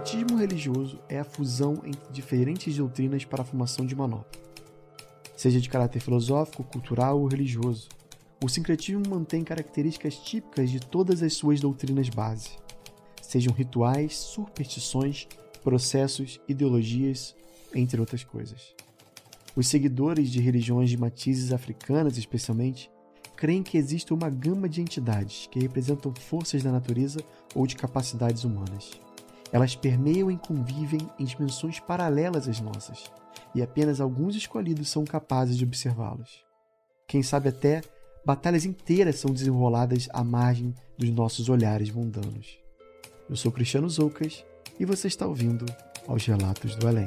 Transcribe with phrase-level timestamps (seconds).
[0.00, 4.26] Sincretismo religioso é a fusão entre diferentes doutrinas para a formação de uma nova.
[5.36, 7.86] Seja de caráter filosófico, cultural ou religioso,
[8.42, 12.50] o sincretismo mantém características típicas de todas as suas doutrinas base,
[13.20, 15.28] sejam rituais, superstições,
[15.62, 17.36] processos, ideologias,
[17.74, 18.74] entre outras coisas.
[19.54, 22.90] Os seguidores de religiões de matizes africanas, especialmente,
[23.36, 27.20] creem que existe uma gama de entidades que representam forças da natureza
[27.54, 28.98] ou de capacidades humanas.
[29.52, 33.10] Elas permeiam e convivem em dimensões paralelas às nossas,
[33.54, 36.44] e apenas alguns escolhidos são capazes de observá-las.
[37.06, 37.82] Quem sabe até
[38.24, 42.58] batalhas inteiras são desenroladas à margem dos nossos olhares mundanos.
[43.28, 44.44] Eu sou Cristiano Zoucas
[44.78, 45.66] e você está ouvindo
[46.06, 47.06] aos Relatos do Além.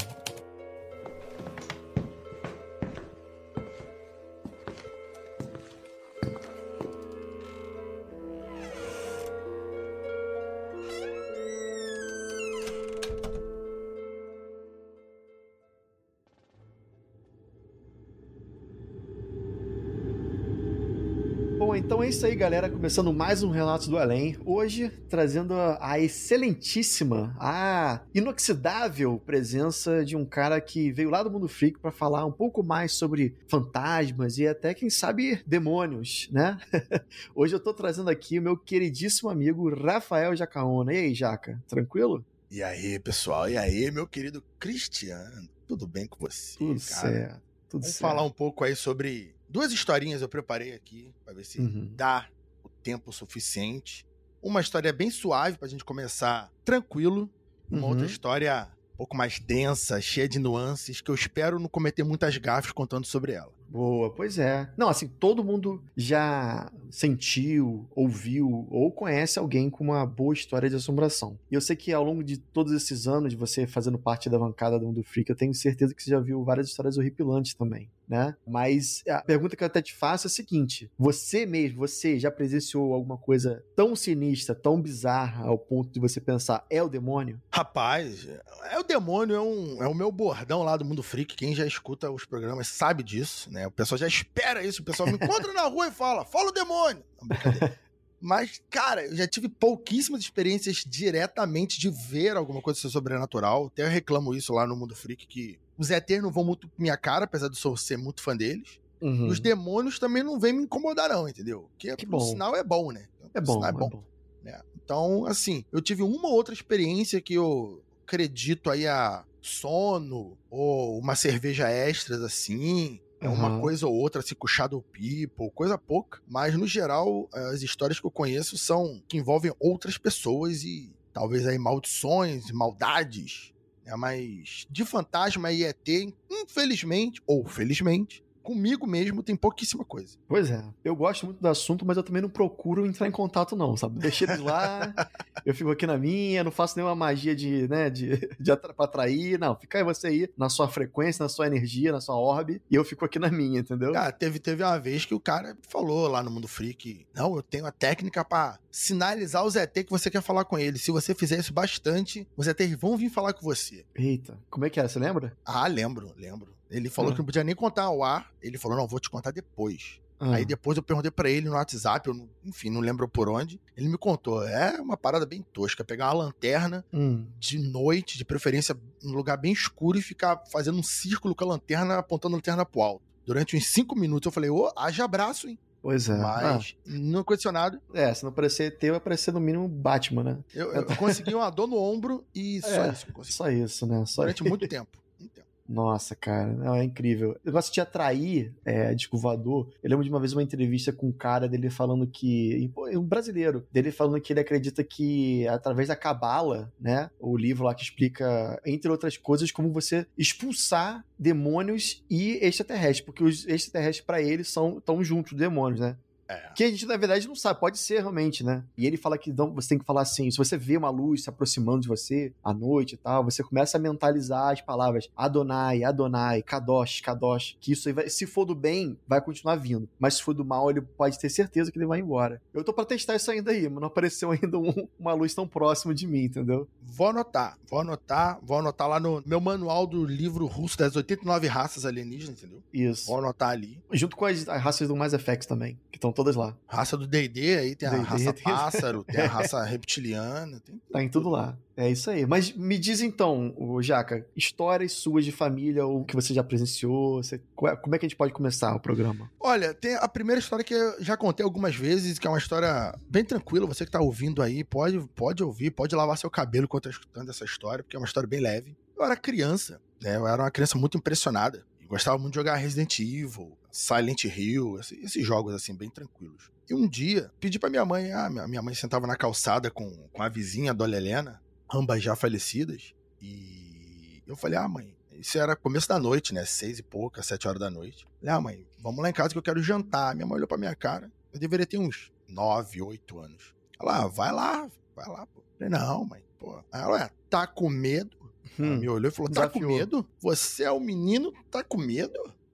[21.84, 22.70] Então é isso aí, galera.
[22.70, 24.38] Começando mais um Relatos do Além.
[24.45, 31.48] Hoje, trazendo a excelentíssima, a inoxidável presença de um cara que veio lá do Mundo
[31.48, 36.58] Freak para falar um pouco mais sobre fantasmas e até, quem sabe, demônios, né?
[37.36, 40.94] Hoje eu tô trazendo aqui o meu queridíssimo amigo Rafael Jacaona.
[40.94, 42.23] E aí, Jaca, tranquilo?
[42.50, 43.50] E aí, pessoal?
[43.50, 45.50] E aí, meu querido Cristiano?
[45.67, 46.58] Tudo bem com você?
[46.58, 47.02] Tudo cara?
[47.02, 47.42] certo.
[47.70, 48.02] Tudo Vamos certo.
[48.02, 51.87] falar um pouco aí sobre duas historinhas eu preparei aqui para ver se Uhum.
[51.95, 52.27] dá
[52.64, 54.05] o tempo suficiente.
[54.41, 57.30] Uma história bem suave pra gente começar tranquilo,
[57.71, 57.87] uma Uhum.
[57.89, 62.37] outra história um pouco mais densa, cheia de nuances, que eu espero não cometer muitas
[62.37, 63.52] gafes contando sobre ela.
[63.69, 64.71] Boa, pois é.
[64.77, 70.75] Não, assim, todo mundo já sentiu, ouviu ou conhece alguém com uma boa história de
[70.75, 71.39] assombração.
[71.49, 74.37] E eu sei que ao longo de todos esses anos de você fazendo parte da
[74.37, 77.89] bancada do Mundo Freak, eu tenho certeza que você já viu várias histórias horripilantes também,
[78.08, 78.36] né?
[78.45, 82.31] Mas a pergunta que eu até te faço é a seguinte: você mesmo, você já
[82.31, 87.41] presenciou alguma coisa tão sinistra, tão bizarra, ao ponto de você pensar, é o demônio?
[87.52, 88.27] Rapaz,
[88.71, 91.36] é o demônio, é, um, é o meu bordão lá do Mundo Freak.
[91.36, 93.67] Quem já escuta os programas sabe disso, né?
[93.67, 94.81] O pessoal já espera isso.
[94.81, 97.03] O pessoal me encontra na rua e fala: fala o demônio.
[97.20, 97.83] Não, brincadeira.
[98.25, 103.67] Mas, cara, eu já tive pouquíssimas experiências diretamente de ver alguma coisa sobrenatural.
[103.67, 106.98] Até eu reclamo isso lá no Mundo Freak, que os ETs não vão muito minha
[106.98, 108.80] cara, apesar de eu ser muito fã deles.
[109.02, 109.28] Uhum.
[109.28, 111.70] Os demônios também não vêm me incomodar, não, entendeu?
[111.72, 112.20] Porque Que bom.
[112.20, 113.06] sinal é bom, né?
[113.34, 114.04] É bom, sinal é bom.
[114.42, 114.62] né?
[114.82, 121.16] Então, assim, eu tive uma outra experiência que eu acredito aí a sono ou uma
[121.16, 123.00] cerveja extras assim.
[123.20, 123.62] É uma Aham.
[123.62, 126.20] coisa ou outra, assim, com shadow people, coisa pouca.
[126.28, 131.48] Mas, no geral, as histórias que eu conheço são que envolvem outras pessoas e talvez
[131.48, 133.52] aí maldições, maldades.
[133.86, 133.95] Né?
[133.95, 135.88] Mas de fantasma e ET,
[136.30, 140.18] infelizmente, ou felizmente, comigo mesmo tem pouquíssima coisa.
[140.27, 143.56] Pois é, eu gosto muito do assunto, mas eu também não procuro entrar em contato,
[143.56, 144.00] não, sabe?
[144.00, 144.94] Deixei de lá,
[145.45, 149.39] eu fico aqui na minha, não faço nenhuma magia de, né, de, de atra- atrair,
[149.39, 149.56] não.
[149.56, 152.83] Fica aí você aí, na sua frequência, na sua energia, na sua orbe, e eu
[152.83, 153.94] fico aqui na minha, entendeu?
[153.95, 157.42] Ah, teve, teve uma vez que o cara falou lá no Mundo Freak: Não, eu
[157.42, 160.81] tenho a técnica pra sinalizar os ET que você quer falar com eles.
[160.81, 163.86] Se você fizer isso bastante, os ETs vão vir falar com você.
[163.95, 165.36] Eita, como é que era, você lembra?
[165.45, 166.53] Ah, lembro, lembro.
[166.74, 167.13] Ele falou Ah.
[167.13, 168.31] que não podia nem contar ao ar.
[168.42, 170.00] Ele falou: Não, vou te contar depois.
[170.19, 173.27] Ah, Aí depois eu perguntei pra ele no WhatsApp, eu não- enfim, não lembro por
[173.27, 173.59] onde.
[173.75, 175.83] Ele me contou: É uma parada bem tosca.
[175.83, 180.42] Pegar uma lanterna hum, de noite, de preferência em um lugar bem escuro, e ficar
[180.51, 183.03] fazendo um círculo com a lanterna, apontando a lanterna pro alto.
[183.25, 185.57] Durante uns cinco minutos eu falei, ô, haja abraço, hein?
[185.81, 186.15] pois é.
[186.18, 187.81] Mas não aconteceu nada.
[187.94, 190.38] Ah, é, se não parecer ter, vai parecer no mínimo Batman, né?
[190.56, 193.06] Eu, eu consegui uma dor no ombro e só É, isso.
[193.24, 194.06] Só isso, né?
[194.06, 194.97] Só Durante muito tempo.
[195.19, 195.47] Muito tempo.
[195.68, 197.31] Nossa, cara, não, é incrível.
[197.31, 199.69] O negócio de atrair é, disco voador.
[199.81, 202.69] Eu lembro de uma vez uma entrevista com um cara dele falando que.
[202.77, 207.10] Um brasileiro, dele falando que ele acredita que através da Cabala, né?
[207.19, 213.06] O livro lá que explica, entre outras coisas, como você expulsar demônios e extraterrestres.
[213.06, 215.98] Porque os extraterrestres, pra eles, são tão juntos, demônios, né?
[216.27, 216.49] É.
[216.55, 217.59] Que a gente, na verdade, não sabe.
[217.59, 218.63] Pode ser realmente, né?
[218.77, 221.23] E ele fala que não, você tem que falar assim: se você vê uma luz
[221.23, 225.83] se aproximando de você à noite e tal, você começa a mentalizar as palavras Adonai,
[225.83, 227.57] Adonai, Kadosh, Kadosh.
[227.59, 229.87] Que isso aí vai, se for do bem, vai continuar vindo.
[229.99, 232.41] Mas se for do mal, ele pode ter certeza que ele vai embora.
[232.53, 235.47] Eu tô pra testar isso ainda aí, mas não apareceu ainda um- uma luz tão
[235.47, 236.67] próxima de mim, entendeu?
[236.81, 241.47] Vou anotar, vou anotar, vou anotar lá no meu manual do livro russo das 89
[241.47, 242.61] raças alienígenas, entendeu?
[242.73, 243.07] Isso.
[243.07, 243.77] Vou anotar ali.
[243.91, 246.56] Junto com as, as raças do Mass Effect também, que estão todas lá.
[246.68, 250.80] Raça do D&D, aí tem a D&D, raça tem- pássaro, tem a raça reptiliana, tem
[250.92, 251.57] Tá em tudo lá.
[251.75, 252.25] É isso aí.
[252.25, 257.24] Mas me diz então, Jaca, histórias suas de família ou que você já presenciou?
[257.24, 259.30] Você- como é que a gente pode começar o programa?
[259.39, 262.95] Olha, tem a primeira história que eu já contei algumas vezes, que é uma história
[263.09, 263.66] bem tranquila.
[263.66, 267.30] Você que tá ouvindo aí, pode, pode ouvir, pode lavar seu cabelo enquanto tá escutando
[267.31, 268.77] essa história, porque é uma história bem leve.
[268.95, 270.16] Eu era criança, né?
[270.16, 271.66] Eu era uma criança muito impressionada.
[271.88, 276.51] Gostava muito de jogar Resident Evil, Silent Hill, esse- esses jogos assim, bem tranquilos.
[276.69, 280.21] E um dia, pedi pra minha mãe, ah, minha mãe sentava na calçada com, com
[280.21, 281.41] a vizinha, a Dona Helena,
[281.73, 282.93] ambas já falecidas.
[283.19, 286.45] E eu falei, ah, mãe, isso era começo da noite, né?
[286.45, 288.05] Seis e pouca, sete horas da noite.
[288.19, 290.15] Falei, ah, mãe, vamos lá em casa que eu quero jantar.
[290.15, 291.11] Minha mãe olhou pra minha cara.
[291.33, 293.53] Eu deveria ter uns nove, oito anos.
[293.81, 295.41] Ela, ah, vai lá, vai lá, pô.
[295.57, 296.63] Falei, não, mãe, pô.
[296.71, 298.15] Ela, "Ué, tá com medo?
[298.59, 300.07] Ela Hum, me olhou e falou, tá com medo?
[300.21, 302.13] Você é o menino, tá com medo?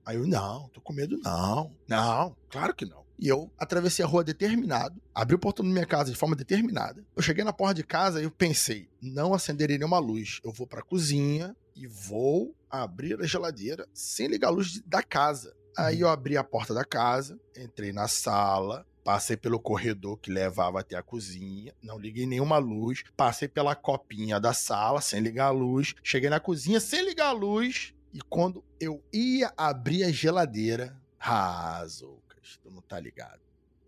[0.10, 1.72] Aí eu, não, tô com medo não.
[1.88, 3.06] Não, claro que não.
[3.20, 7.06] E eu atravessei a rua determinado, abri o portão da minha casa de forma determinada.
[7.16, 10.40] Eu cheguei na porta de casa e eu pensei, não acenderei nenhuma luz.
[10.44, 15.56] Eu vou pra cozinha e vou abrir a geladeira sem ligar a luz da casa.
[15.78, 20.80] Aí eu abri a porta da casa, entrei na sala, passei pelo corredor que levava
[20.80, 25.52] até a cozinha, não liguei nenhuma luz, passei pela copinha da sala sem ligar a
[25.52, 30.96] luz, cheguei na cozinha sem ligar a luz e quando eu ia abrir a geladeira,
[31.18, 33.40] Razoucas, tu não tá ligado.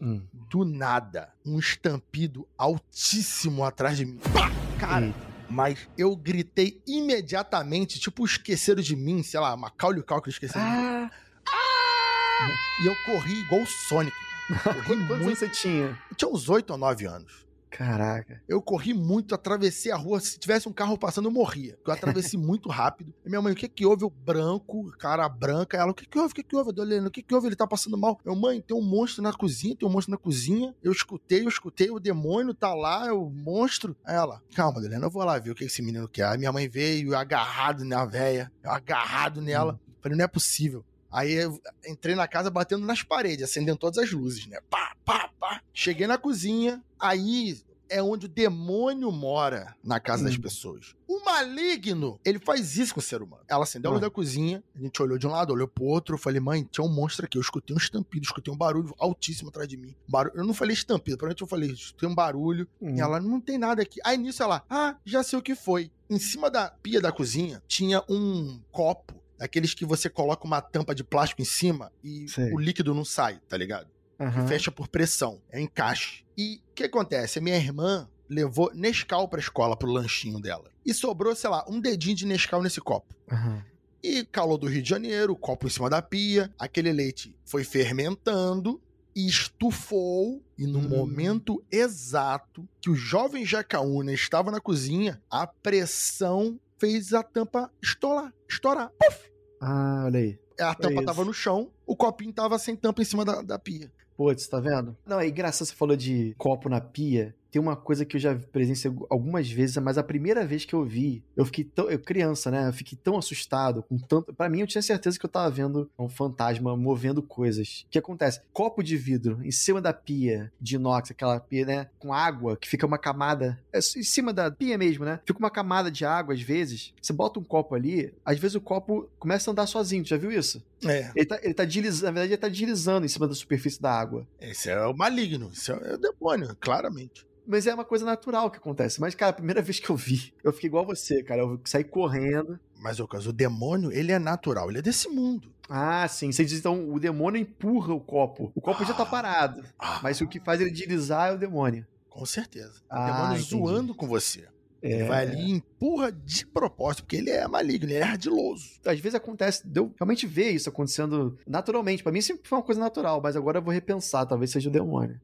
[0.01, 0.21] hum.
[0.49, 4.17] Do nada, um estampido altíssimo atrás de mim.
[4.33, 4.49] Pá!
[4.79, 5.19] Cara, Eita.
[5.49, 11.09] mas eu gritei imediatamente, tipo, esqueceram de mim, sei lá, Macaulay Culkin esqueceram de mim.
[11.47, 12.49] Ah,
[12.83, 14.15] E eu corri igual o Sonic.
[14.85, 15.97] Corri quantos anos você tinha?
[16.09, 17.45] Eu tinha uns 8 ou 9 anos.
[17.71, 18.41] Caraca.
[18.49, 20.19] Eu corri muito, atravessei a rua.
[20.19, 21.79] Se tivesse um carro passando, eu morria.
[21.85, 23.13] Eu atravessei muito rápido.
[23.25, 24.03] E minha mãe, o que que houve?
[24.03, 25.77] O branco, cara branca.
[25.77, 26.33] Ela, o que que houve?
[26.33, 27.07] O que que houve, Dona Helena?
[27.07, 27.47] O que que houve?
[27.47, 28.19] Ele tá passando mal.
[28.25, 30.75] Eu, mãe, tem um monstro na cozinha, tem um monstro na cozinha.
[30.83, 33.95] Eu escutei, eu escutei, o demônio tá lá, é o monstro.
[34.03, 36.25] Aí ela, calma, Dona Helena, eu vou lá ver o que esse menino quer.
[36.25, 39.79] Aí minha mãe veio, eu agarrado na véia, eu agarrado nela.
[40.01, 40.83] Falei, não é possível.
[41.11, 44.59] Aí eu entrei na casa batendo nas paredes, acendendo todas as luzes, né?
[44.69, 45.29] Pá, pá,
[45.73, 47.59] Cheguei na cozinha, aí
[47.89, 50.41] é onde o demônio mora na casa das Hum.
[50.41, 50.95] pessoas.
[51.05, 53.43] O maligno, ele faz isso com o ser humano.
[53.49, 54.07] Ela acendeu a luz Ah.
[54.07, 56.15] da cozinha, a gente olhou de um lado, olhou pro outro.
[56.15, 57.37] Eu falei, mãe, tinha um monstro aqui.
[57.37, 59.93] Eu escutei um estampido, escutei um barulho altíssimo atrás de mim.
[60.07, 62.65] Barulho, eu não falei estampido, provavelmente eu falei, escutei um barulho.
[62.81, 62.95] Hum.
[62.95, 63.99] E ela, não tem nada aqui.
[64.05, 65.91] Aí nisso ela, ah, já sei o que foi.
[66.09, 70.95] Em cima da pia da cozinha tinha um copo, daqueles que você coloca uma tampa
[70.95, 73.87] de plástico em cima e o líquido não sai, tá ligado?
[74.21, 74.47] Aham.
[74.47, 76.23] Fecha por pressão, é encaixe.
[76.37, 77.39] E o que acontece?
[77.39, 80.69] A minha irmã levou Nescau pra escola pro lanchinho dela.
[80.85, 83.13] E sobrou, sei lá, um dedinho de Nescau nesse copo.
[83.31, 83.63] Aham.
[84.03, 87.63] E calor do Rio de Janeiro, o copo em cima da pia, aquele leite foi
[87.63, 88.81] fermentando
[89.15, 90.41] e estufou.
[90.57, 90.87] E no Hum.
[90.89, 98.33] momento exato que o jovem Jacaúna estava na cozinha, a pressão fez a tampa estourar.
[98.49, 98.89] Estourar.
[98.99, 99.29] Puf!
[99.59, 100.39] Ah, olha aí.
[100.59, 103.91] A tampa tava no chão, o copinho tava sem tampa em cima da, da pia.
[104.21, 104.95] Putz, tá vendo?
[105.03, 107.33] Não, é engraçado você falou de copo na pia.
[107.49, 110.85] Tem uma coisa que eu já presenciei algumas vezes, mas a primeira vez que eu
[110.85, 111.89] vi, eu fiquei tão.
[111.89, 112.67] Eu criança, né?
[112.69, 114.31] Eu fiquei tão assustado com tanto.
[114.31, 117.83] Pra mim, eu tinha certeza que eu tava vendo um fantasma movendo coisas.
[117.87, 118.41] O que acontece?
[118.53, 121.89] Copo de vidro em cima da pia de inox, aquela pia, né?
[121.97, 123.59] Com água, que fica uma camada.
[123.73, 125.19] É, em cima da pia mesmo, né?
[125.25, 126.93] Fica uma camada de água às vezes.
[127.01, 130.03] Você bota um copo ali, às vezes o copo começa a andar sozinho.
[130.03, 130.63] Tu já viu isso?
[130.85, 133.81] É, Ele tá, ele tá deslizando, na verdade, ele tá deslizando em cima da superfície
[133.81, 134.27] da água.
[134.39, 137.25] esse é o maligno, esse é o demônio, claramente.
[137.47, 139.01] Mas é uma coisa natural que acontece.
[139.01, 141.41] Mas, cara, a primeira vez que eu vi, eu fiquei igual você, cara.
[141.41, 142.59] Eu saí correndo.
[142.79, 145.51] Mas, ô, caso, o demônio, ele é natural, ele é desse mundo.
[145.67, 146.31] Ah, sim.
[146.31, 148.51] Você diz, então, o demônio empurra o copo.
[148.55, 149.07] O copo já tá Ah.
[149.07, 149.63] parado.
[149.79, 151.85] Ah, Mas o que faz ele deslizar é o demônio.
[152.09, 152.73] Com certeza.
[152.81, 153.49] O Ah, demônio entendi.
[153.49, 154.47] zoando com você.
[154.81, 155.05] Ele É.
[155.07, 158.65] vai ali e empurra de propósito, porque ele é maligno, ele é ardiloso.
[158.85, 162.01] Às vezes acontece, deu realmente ver isso acontecendo naturalmente.
[162.01, 164.71] Pra mim sempre foi uma coisa natural, mas agora eu vou repensar, talvez seja o
[164.71, 165.19] demônio.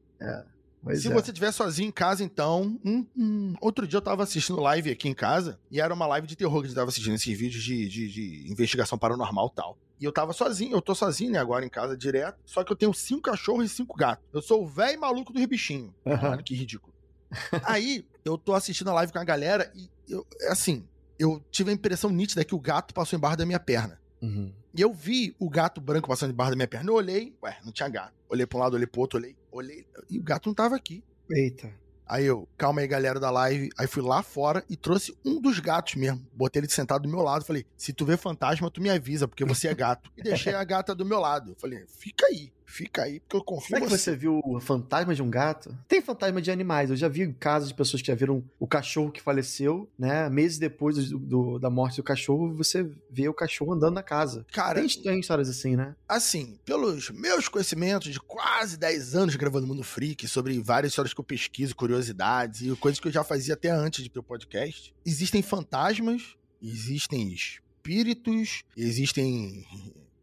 [0.80, 1.12] Pois Se é.
[1.12, 2.78] você estiver sozinho em casa, então.
[2.84, 3.54] hum, hum.
[3.60, 6.60] Outro dia eu tava assistindo live aqui em casa e era uma live de terror
[6.60, 9.78] que a gente tava assistindo, esses vídeos de, de, de investigação paranormal e tal.
[10.00, 12.38] E eu tava sozinho, eu tô sozinho, né, agora em casa direto.
[12.46, 14.24] Só que eu tenho cinco cachorros e cinco gatos.
[14.32, 15.92] Eu sou o velho maluco do bichinho.
[16.06, 16.94] Olha que ridículo.
[17.64, 20.86] Aí, eu tô assistindo a live com a galera e, eu, assim,
[21.18, 24.00] eu tive a impressão nítida que o gato passou embaixo da minha perna.
[24.22, 24.52] Uhum.
[24.74, 26.90] E eu vi o gato branco passando embaixo da minha perna.
[26.90, 28.14] Eu olhei, ué, não tinha gato.
[28.28, 29.86] Olhei pra um lado, olhei pro outro, olhei, olhei.
[30.08, 31.02] E o gato não tava aqui.
[31.30, 31.72] Eita.
[32.06, 33.68] Aí eu, calma aí, galera da live.
[33.76, 36.26] Aí fui lá fora e trouxe um dos gatos mesmo.
[36.32, 37.44] Botei ele sentado do meu lado.
[37.44, 40.10] Falei, se tu vê fantasma, tu me avisa, porque você é gato.
[40.16, 41.54] E deixei a gata do meu lado.
[41.60, 45.14] Falei, fica aí, fica aí, porque eu confio Será em que você viu o fantasma
[45.14, 45.74] de um gato?
[45.88, 46.90] Tem fantasma de animais.
[46.90, 50.28] Eu já vi casos de pessoas que já viram o cachorro que faleceu, né?
[50.28, 54.44] Meses depois do, do- da morte do cachorro, você vê o cachorro andando na casa.
[54.52, 55.94] Cara, Tem, tem histórias assim, né?
[56.06, 61.20] assim, pelos meus conhecimentos de quase 10 anos gravando Mundo Freak, sobre várias histórias que
[61.20, 64.94] eu pesquiso, curiosidades e coisas que eu já fazia até antes de ter o podcast,
[65.06, 69.64] existem fantasmas, existem espíritos, existem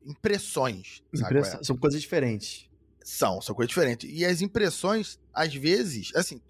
[0.05, 1.01] impressões.
[1.11, 1.25] qual é?
[1.25, 2.69] Impressa- São coisas diferentes.
[3.03, 4.09] São, são coisas diferentes.
[4.11, 6.41] E as impressões, às vezes, assim,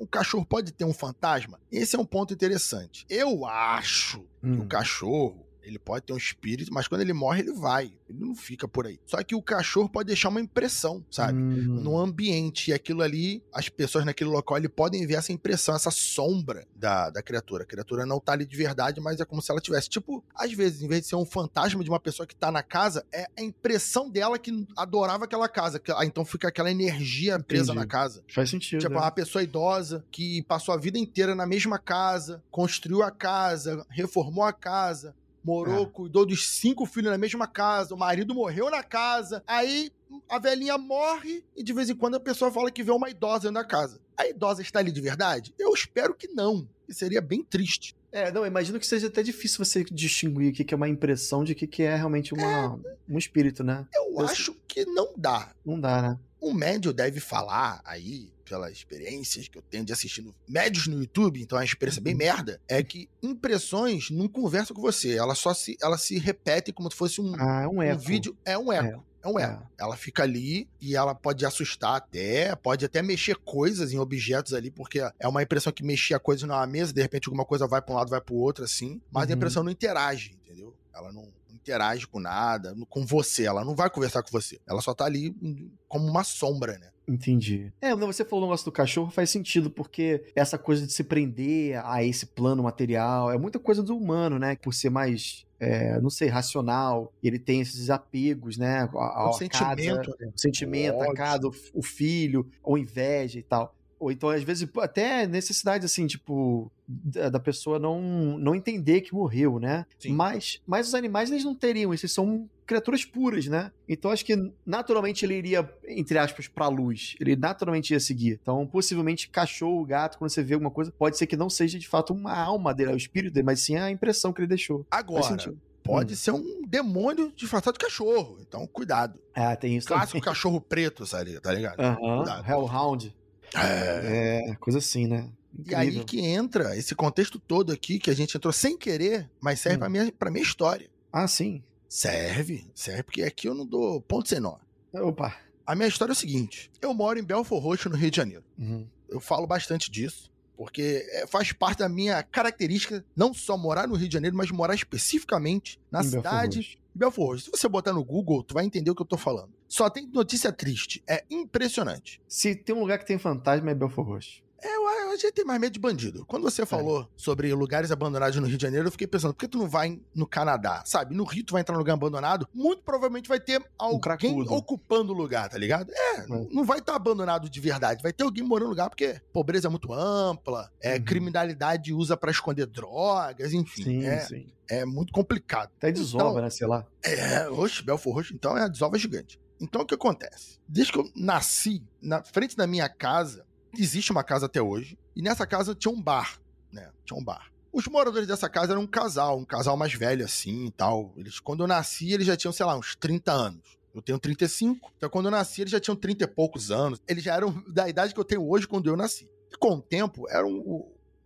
[0.00, 1.60] um cachorro pode ter um fantasma.
[1.70, 3.04] Esse é um ponto interessante.
[3.08, 4.60] Eu acho que Hum.
[4.62, 7.92] o cachorro, ele pode ter um espírito, mas quando ele morre, ele vai.
[8.08, 8.98] Ele não fica por aí.
[9.06, 11.38] Só que o cachorro pode deixar uma impressão, sabe?
[11.38, 11.80] Hum.
[11.82, 12.70] No ambiente.
[12.70, 17.10] E aquilo ali, as pessoas naquele local, ele podem ver essa impressão, essa sombra da,
[17.10, 17.62] da criatura.
[17.62, 19.88] A criatura não tá ali de verdade, mas é como se ela tivesse.
[19.88, 22.62] Tipo, às vezes, em vez de ser um fantasma de uma pessoa que tá na
[22.62, 25.80] casa, é a impressão dela que adorava aquela casa.
[25.96, 27.78] Ah, Então fica aquela energia presa Entendi.
[27.78, 28.24] na casa.
[28.32, 28.80] Faz sentido.
[28.80, 28.98] Tipo, é.
[28.98, 34.44] uma pessoa idosa que passou a vida inteira na mesma casa, construiu a casa, reformou
[34.44, 35.86] a casa, morou, É.
[35.86, 39.90] cuidou dos cinco filhos na mesma casa, o marido morreu na casa, aí
[40.28, 43.50] a velhinha morre e de vez em quando a pessoa fala que vê uma idosa
[43.50, 44.00] da casa.
[44.16, 45.54] A idosa está ali de verdade?
[45.58, 46.68] Eu espero que não.
[46.88, 47.96] E seria bem triste.
[48.12, 51.52] É, não, imagino que seja até difícil você distinguir o que é uma impressão de
[51.52, 52.78] o que é realmente uma,
[53.08, 53.86] um espírito, né?
[53.94, 55.54] Eu Eu acho que não dá.
[55.64, 56.18] Não dá, né?
[56.40, 61.40] O médio deve falar aí, pelas experiências que eu tenho de assistindo médios no YouTube,
[61.40, 65.52] então é uma experiência bem merda, é que impressões não conversam com você, elas só
[65.54, 68.36] se, elas se repetem como se fosse um, Ah, é um um vídeo.
[68.44, 69.04] É um eco.
[69.22, 69.28] É.
[69.28, 69.70] um eco.
[69.78, 74.70] Ela fica ali e ela pode assustar até, pode até mexer coisas em objetos ali,
[74.70, 77.94] porque é uma impressão que mexia coisas numa mesa, de repente alguma coisa vai pra
[77.94, 79.36] um lado, vai pro outro, assim, mas a Uhum.
[79.36, 80.74] impressão não interage, entendeu?
[80.94, 81.28] Ela não
[81.60, 84.60] interage com nada, com você, ela não vai conversar com você.
[84.66, 86.90] Ela só tá ali hum, como uma sombra, né?
[87.06, 87.72] Entendi.
[87.80, 91.84] É, você falou o negócio do cachorro, faz sentido, porque essa coisa de se prender
[91.84, 94.56] a esse plano material é muita coisa do humano, né?
[94.56, 97.12] Por ser mais, é, não sei, racional.
[97.20, 98.88] Ele tem esses apegos, né?
[98.94, 100.32] A, a, O a sentimento, casa, né?
[100.34, 103.74] o sentimento, O a casa, o, o filho, ou inveja e tal.
[104.00, 108.00] Ou então, às vezes, até necessidade, assim, tipo, da, pessoa não,
[108.38, 109.84] não entender que morreu, né?
[109.98, 110.14] Sim.
[110.14, 113.70] Mas, mas os animais, eles não teriam isso, eles são criaturas puras, né?
[113.86, 117.14] Então, acho que naturalmente ele iria, entre aspas, pra luz.
[117.20, 118.38] Ele naturalmente ia seguir.
[118.40, 121.86] Então, possivelmente, cachorro, gato, quando você vê alguma coisa, pode ser que não seja de
[121.86, 124.86] fato uma alma dele, é o espírito dele, mas sim a impressão que ele deixou.
[124.90, 125.36] Agora,
[125.84, 126.16] pode Hum.
[126.16, 129.18] ser um demônio disfarçado de cachorro, então cuidado.
[129.34, 131.38] Ah, tem isso Clássico cachorro preto, sabe?
[131.40, 131.76] Tá ligado?
[131.76, 131.90] também.
[132.08, 132.48] Aham, Cuidado.
[132.50, 133.14] Hellhound.
[133.54, 134.50] É.
[134.50, 135.28] É, coisa assim, né?
[135.66, 136.06] E aí Incrível.
[136.06, 139.80] que entra esse contexto todo aqui, que a gente entrou sem querer, mas serve Hum.
[139.80, 140.88] pra, minha, pra minha história.
[141.12, 141.62] Ah, sim.
[141.88, 144.56] Serve, serve, porque aqui eu não dou ponto sem nó.
[144.92, 145.36] Opa.
[145.66, 148.44] A minha história é o seguinte: eu moro em Belfort Roxo, no Rio de Janeiro.
[148.56, 148.86] Uhum.
[149.08, 150.29] Eu falo bastante disso,
[150.60, 154.50] porque é, faz parte da minha característica não só morar no Rio de Janeiro, mas
[154.50, 157.44] morar especificamente na Em cidade Belfort Roxo.
[157.46, 159.48] Se você botar no Google, tu vai entender o que eu tô falando.
[159.66, 162.20] Só tem notícia triste, é impressionante.
[162.28, 164.42] Se tem um lugar que tem fantasma, é Belfort Roxo.
[164.62, 166.24] É, eu, a gente tem mais medo de bandido.
[166.26, 166.50] Quando É.
[166.50, 169.58] você falou sobre lugares abandonados no Rio de Janeiro, eu fiquei pensando, por que tu
[169.58, 170.82] não vai no Canadá?
[170.86, 174.52] Sabe, no Rio tu vai entrar num lugar abandonado, muito provavelmente vai ter alguém Um
[174.52, 175.90] ocupando o lugar, tá ligado?
[175.92, 179.68] É, não vai estar abandonado de verdade, vai ter alguém morando no lugar, porque pobreza
[179.68, 181.04] é muito ampla, é, Uhum.
[181.04, 184.52] criminalidade usa pra esconder drogas, enfim, Sim, é, sim.
[184.68, 185.70] é muito complicado.
[185.78, 186.50] Até desova, Então, né?
[186.50, 186.86] Sei lá.
[187.02, 189.40] É, oxe, Belfort Roxo, então é a desova gigante.
[189.60, 190.58] Então o que acontece?
[190.66, 193.44] Desde que eu nasci, na frente da minha casa,
[193.76, 196.40] existe uma casa até hoje, e nessa casa tinha um bar,
[196.72, 196.90] né?
[197.04, 197.50] Tinha um bar.
[197.72, 201.12] Os moradores dessa casa eram um casal, um casal mais velho assim e tal.
[201.16, 203.78] Eles, quando eu nasci, eles já tinham, sei lá, uns 30 anos.
[203.94, 207.00] Eu tenho 35, então quando eu nasci, eles já tinham 30 e poucos anos.
[207.08, 209.28] Eles já eram da idade que eu tenho hoje quando eu nasci.
[209.52, 210.60] E com o tempo, era um-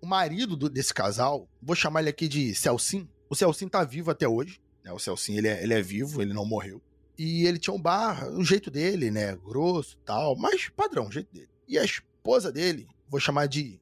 [0.00, 3.08] o, marido do- desse casal, vou chamar ele aqui de Celcin.
[3.30, 4.92] O Celcin tá vivo até hoje, né?
[4.92, 6.82] O Celcin, ele é, ele é vivo, ele não morreu.
[7.18, 9.34] E ele tinha um bar, o jeito dele, né?
[9.36, 11.48] Grosso tal, mas padrão, o jeito dele.
[11.66, 11.86] E a
[12.24, 13.78] esposa dele, vou chamar de.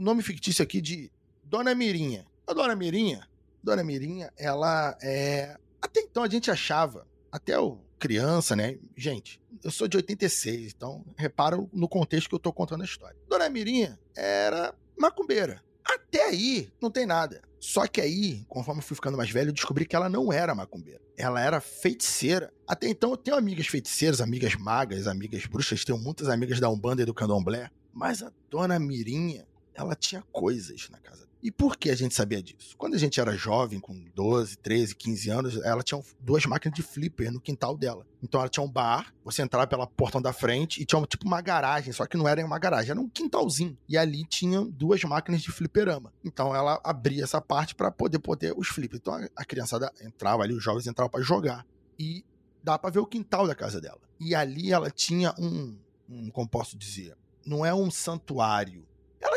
[0.00, 1.08] Nome fictício aqui de
[1.44, 2.26] Dona Mirinha.
[2.44, 3.28] A Dona Mirinha,
[3.62, 5.56] Dona Mirinha, ela é.
[5.80, 8.76] Até então a gente achava, até o criança, né?
[8.96, 13.16] Gente, eu sou de 86, então repara no contexto que eu tô contando a história.
[13.28, 15.62] Dona Mirinha era macumbeira.
[15.84, 17.40] Até aí, não tem nada.
[17.60, 20.54] Só que aí, conforme eu fui ficando mais velho, eu descobri que ela não era
[20.54, 21.00] macumbeira.
[21.16, 22.50] Ela era feiticeira.
[22.66, 27.02] Até então, eu tenho amigas feiticeiras, amigas magas, amigas bruxas, tenho muitas amigas da Umbanda
[27.02, 27.70] e do Candomblé.
[27.92, 32.42] Mas a dona Mirinha, ela tinha coisas na casa e por que a gente sabia
[32.42, 32.76] disso?
[32.76, 36.82] Quando a gente era jovem, com 12, 13, 15 anos, ela tinha duas máquinas de
[36.82, 38.06] flipper no quintal dela.
[38.22, 41.40] Então ela tinha um bar, você entrava pela portão da frente e tinha tipo uma
[41.40, 43.76] garagem, só que não era uma garagem, era um quintalzinho.
[43.88, 46.12] E ali tinha duas máquinas de fliperama.
[46.22, 49.00] Então ela abria essa parte para poder poder os flippers.
[49.00, 51.66] Então a criançada entrava ali, os jovens entravam para jogar.
[51.98, 52.24] E
[52.62, 54.00] dá para ver o quintal da casa dela.
[54.18, 55.78] E ali ela tinha um,
[56.08, 57.16] um como posso dizer,
[57.46, 58.86] não é um santuário,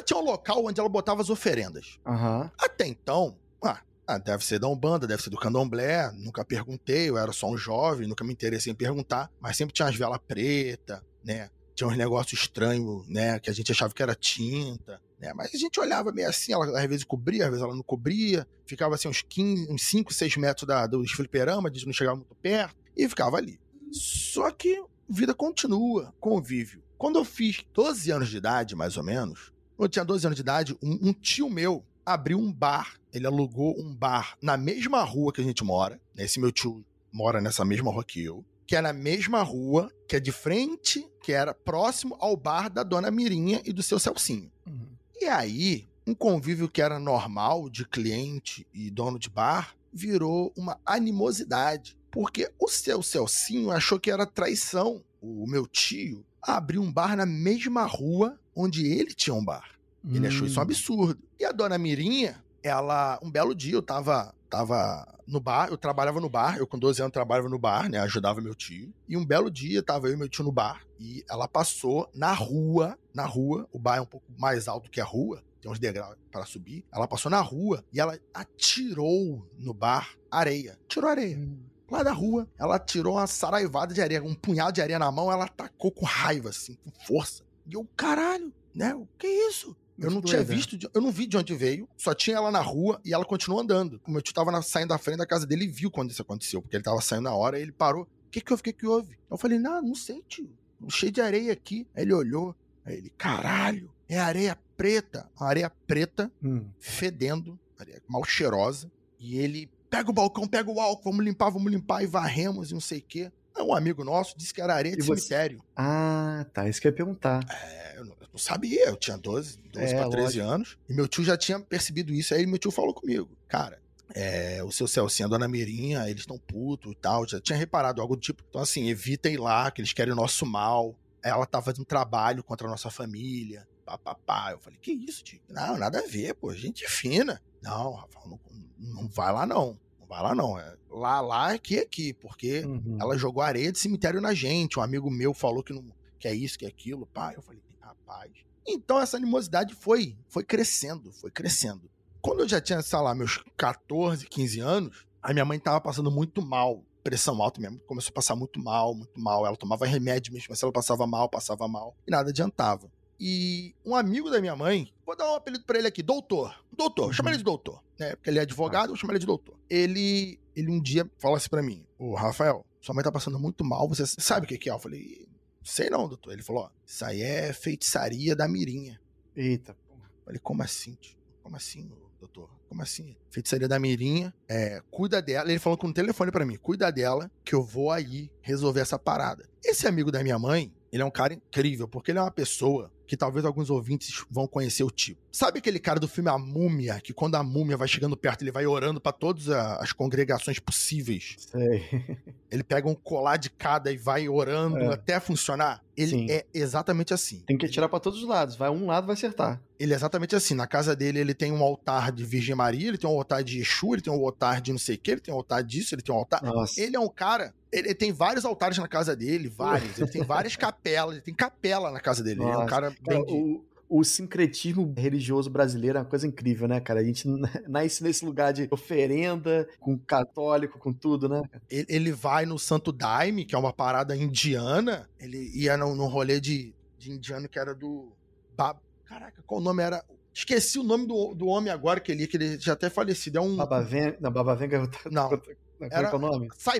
[0.04, 1.98] tinha um local onde ela botava as oferendas.
[2.06, 2.50] Uhum.
[2.60, 7.18] Até então, ah, ah, deve ser da Umbanda, deve ser do Candomblé, nunca perguntei, eu
[7.18, 11.02] era só um jovem, nunca me interessei em perguntar, mas sempre tinha as velas pretas,
[11.24, 11.50] né?
[11.74, 13.40] Tinha uns negócios estranhos, né?
[13.40, 15.34] Que a gente achava que era tinta, né?
[15.34, 18.46] Mas a gente olhava meio assim, ela às vezes cobria, às vezes ela não cobria,
[18.66, 22.18] ficava assim uns, 15, uns 5, 6 metros da, dos fliperama, a gente não chegava
[22.18, 23.60] muito perto, e ficava ali.
[23.92, 26.84] Só que vida continua, convívio.
[26.98, 30.42] Quando eu fiz 12 anos de idade, mais ou menos, eu tinha 12 anos de
[30.42, 32.96] idade, um, um tio meu abriu um bar.
[33.12, 36.00] Ele alugou um bar na mesma rua que a gente mora.
[36.18, 38.44] Esse meu tio mora nessa mesma rua que eu.
[38.66, 42.82] Que é na mesma rua, que é de frente, que era próximo ao bar da
[42.82, 44.52] dona Mirinha e do seu Celcinho.
[44.66, 44.88] Uhum.
[45.20, 50.80] E aí, um convívio que era normal de cliente e dono de bar virou uma
[50.86, 51.98] animosidade.
[52.10, 55.04] Porque o seu Celcinho achou que era traição.
[55.22, 59.70] O meu tio abriu um bar na mesma rua onde ele tinha um bar.
[60.06, 60.28] Ele hum.
[60.28, 60.64] achou isso um hum.
[60.64, 61.24] absurdo.
[61.40, 66.20] E a dona Mirinha, ela, um belo dia eu tava, tava no bar, eu trabalhava
[66.20, 68.94] no bar, eu com 12 anos trabalhava no bar, né, ajudava meu tio.
[69.08, 72.32] E um belo dia tava eu e meu tio no bar e ela passou na
[72.32, 75.80] rua, na rua, o bar é um pouco mais alto que a rua, tem uns
[75.80, 76.86] degraus para subir.
[76.94, 80.78] Ela passou na rua e ela atirou no bar areia.
[80.88, 81.38] Tirou areia.
[81.38, 85.12] Hum lá da rua, ela tirou uma saraivada de areia, um punhado de areia na
[85.12, 87.44] mão, ela atacou com raiva, assim, com força.
[87.66, 88.94] E eu, caralho, né?
[88.94, 89.76] O que é isso?
[89.98, 93.00] Eu não tinha visto, eu não vi de onde veio, só tinha ela na rua
[93.06, 94.02] e ela continuou andando.
[94.08, 96.22] O meu tio tava na, saindo da frente da casa dele e viu quando isso
[96.22, 98.04] aconteceu, porque ele tava saindo na hora e ele parou.
[98.04, 98.62] O que que houve?
[98.62, 99.18] O que que houve?
[99.30, 100.50] Eu falei, não, não sei, tio.
[100.90, 101.88] Cheio de areia aqui.
[101.96, 105.30] Aí ele olhou, aí ele, caralho, é areia preta.
[105.40, 106.68] Uma areia preta, hum.
[106.80, 108.92] fedendo, areia mal cheirosa.
[109.20, 112.74] E ele, pega o balcão, pega o álcool, vamos limpar, vamos limpar, e varremos e
[112.74, 113.32] não sei o quê.
[113.60, 115.64] Um amigo nosso disse que era areia de cemitério.
[115.76, 116.68] Ah, tá.
[116.68, 117.46] Isso que eu ia perguntar.
[117.50, 118.86] É, eu não, eu não sabia.
[118.86, 120.46] Eu tinha 12, 12 é, para 13 lógico.
[120.46, 120.78] anos.
[120.90, 122.34] E meu tio já tinha percebido isso.
[122.34, 123.30] Aí meu tio falou comigo.
[123.48, 123.80] Cara,
[124.14, 127.28] é, o seu Celcinho, a dona Mirinha, eles estão putos e tal.
[127.28, 128.44] Já tinha reparado algo do tipo.
[128.50, 130.96] Então, assim, evitem lá, que eles querem o nosso mal.
[131.22, 133.68] Ela tá fazendo trabalho contra a nossa família.
[133.86, 134.52] Papapá.
[134.52, 135.40] Eu falei, que isso, tio?
[135.48, 136.54] Não, nada a ver, pô.
[136.54, 137.42] Gente fina.
[137.62, 138.40] Não, Rafael, não,
[138.80, 139.80] não vai lá não
[140.14, 140.58] vai lá não.
[140.60, 142.14] É lá, lá, aqui, aqui.
[142.14, 142.98] Porque uhum.
[143.00, 144.80] ela jogou areia de cemitério na gente.
[144.80, 145.84] Um amigo meu falou que, não,
[146.20, 147.06] que é isso, que é aquilo.
[147.08, 148.32] Pá, eu falei, rapaz.
[148.66, 151.90] Então essa animosidade foi, foi crescendo, foi crescendo.
[152.22, 156.10] Quando eu já tinha, sei lá, meus 14, 15 anos, a minha mãe tava passando
[156.10, 156.84] muito mal.
[157.04, 159.46] Pressão alta mesmo, começou a passar muito mal, muito mal.
[159.46, 162.90] Ela tomava remédio mesmo, mas ela passava mal, passava mal, e nada adiantava.
[163.20, 166.54] E um amigo da minha mãe, vou dar um apelido pra ele aqui, doutor.
[166.72, 167.14] Doutor, uhum.
[167.14, 168.16] chama ele de doutor, né?
[168.16, 169.58] Porque ele é advogado, vou chamar ele de doutor.
[169.70, 173.64] Ele, ele um dia fala assim pra mim: Ô, Rafael, sua mãe tá passando muito
[173.64, 174.74] mal, você sabe o que, que é?
[174.74, 175.28] Eu falei:
[175.64, 176.34] Sei não, doutor.
[176.34, 179.00] Ele falou: Ó, isso aí é feitiçaria da Mirinha.
[179.36, 180.12] Eita, porra.
[180.20, 181.18] Eu falei: Como assim, tio?
[181.42, 182.50] Como assim, doutor?
[182.68, 183.16] Como assim?
[183.30, 185.50] Feitiçaria da Mirinha, é, cuida dela.
[185.50, 188.98] Ele falou com o telefone para mim: Cuida dela, que eu vou aí resolver essa
[188.98, 189.48] parada.
[189.64, 192.92] Esse amigo da minha mãe, ele é um cara incrível, porque ele é uma pessoa
[193.06, 195.22] que talvez alguns ouvintes vão conhecer o tipo.
[195.32, 198.52] Sabe aquele cara do filme A Múmia, que quando a múmia vai chegando perto, ele
[198.52, 201.36] vai orando para todas as congregações possíveis?
[201.40, 202.18] Sei.
[202.52, 204.94] Ele pega um colar de cada e vai orando é.
[204.94, 205.82] até funcionar?
[205.98, 206.28] Ele Sim.
[206.30, 207.40] é exatamente assim.
[207.48, 209.60] Tem que atirar para todos os lados, vai um lado vai acertar.
[209.80, 210.54] Ele é exatamente assim.
[210.54, 213.60] Na casa dele, ele tem um altar de Virgem Maria, ele tem um altar de
[213.60, 215.94] Exu, ele tem um altar de não sei o que, ele tem um altar disso,
[215.94, 216.44] ele tem um altar.
[216.44, 216.80] Nossa.
[216.80, 217.54] Ele é um cara.
[217.72, 219.98] Ele tem vários altares na casa dele, vários.
[219.98, 222.40] ele tem várias capelas, ele tem capela na casa dele.
[222.40, 222.52] Nossa.
[222.52, 222.93] Ele é um cara.
[223.06, 227.00] Cara, o, o sincretismo religioso brasileiro é uma coisa incrível, né, cara?
[227.00, 227.28] A gente
[227.68, 231.42] nasce nesse lugar de oferenda, com católico, com tudo, né?
[231.70, 236.40] Ele vai no Santo Daime, que é uma parada indiana, ele ia num, num rolê
[236.40, 238.14] de de indiano que era do.
[238.56, 238.80] Bab...
[239.06, 240.04] Caraca, qual o nome era?
[240.34, 243.38] Esqueci o nome do, do homem agora que ele, que ele já até falecido.
[243.38, 243.56] É um.
[243.58, 244.18] Baba Venga.
[244.20, 244.90] Não, Baba Venga.
[245.12, 245.30] Não.
[245.30, 245.42] Como
[245.82, 246.50] Era- é é o nome?
[246.56, 246.80] Sai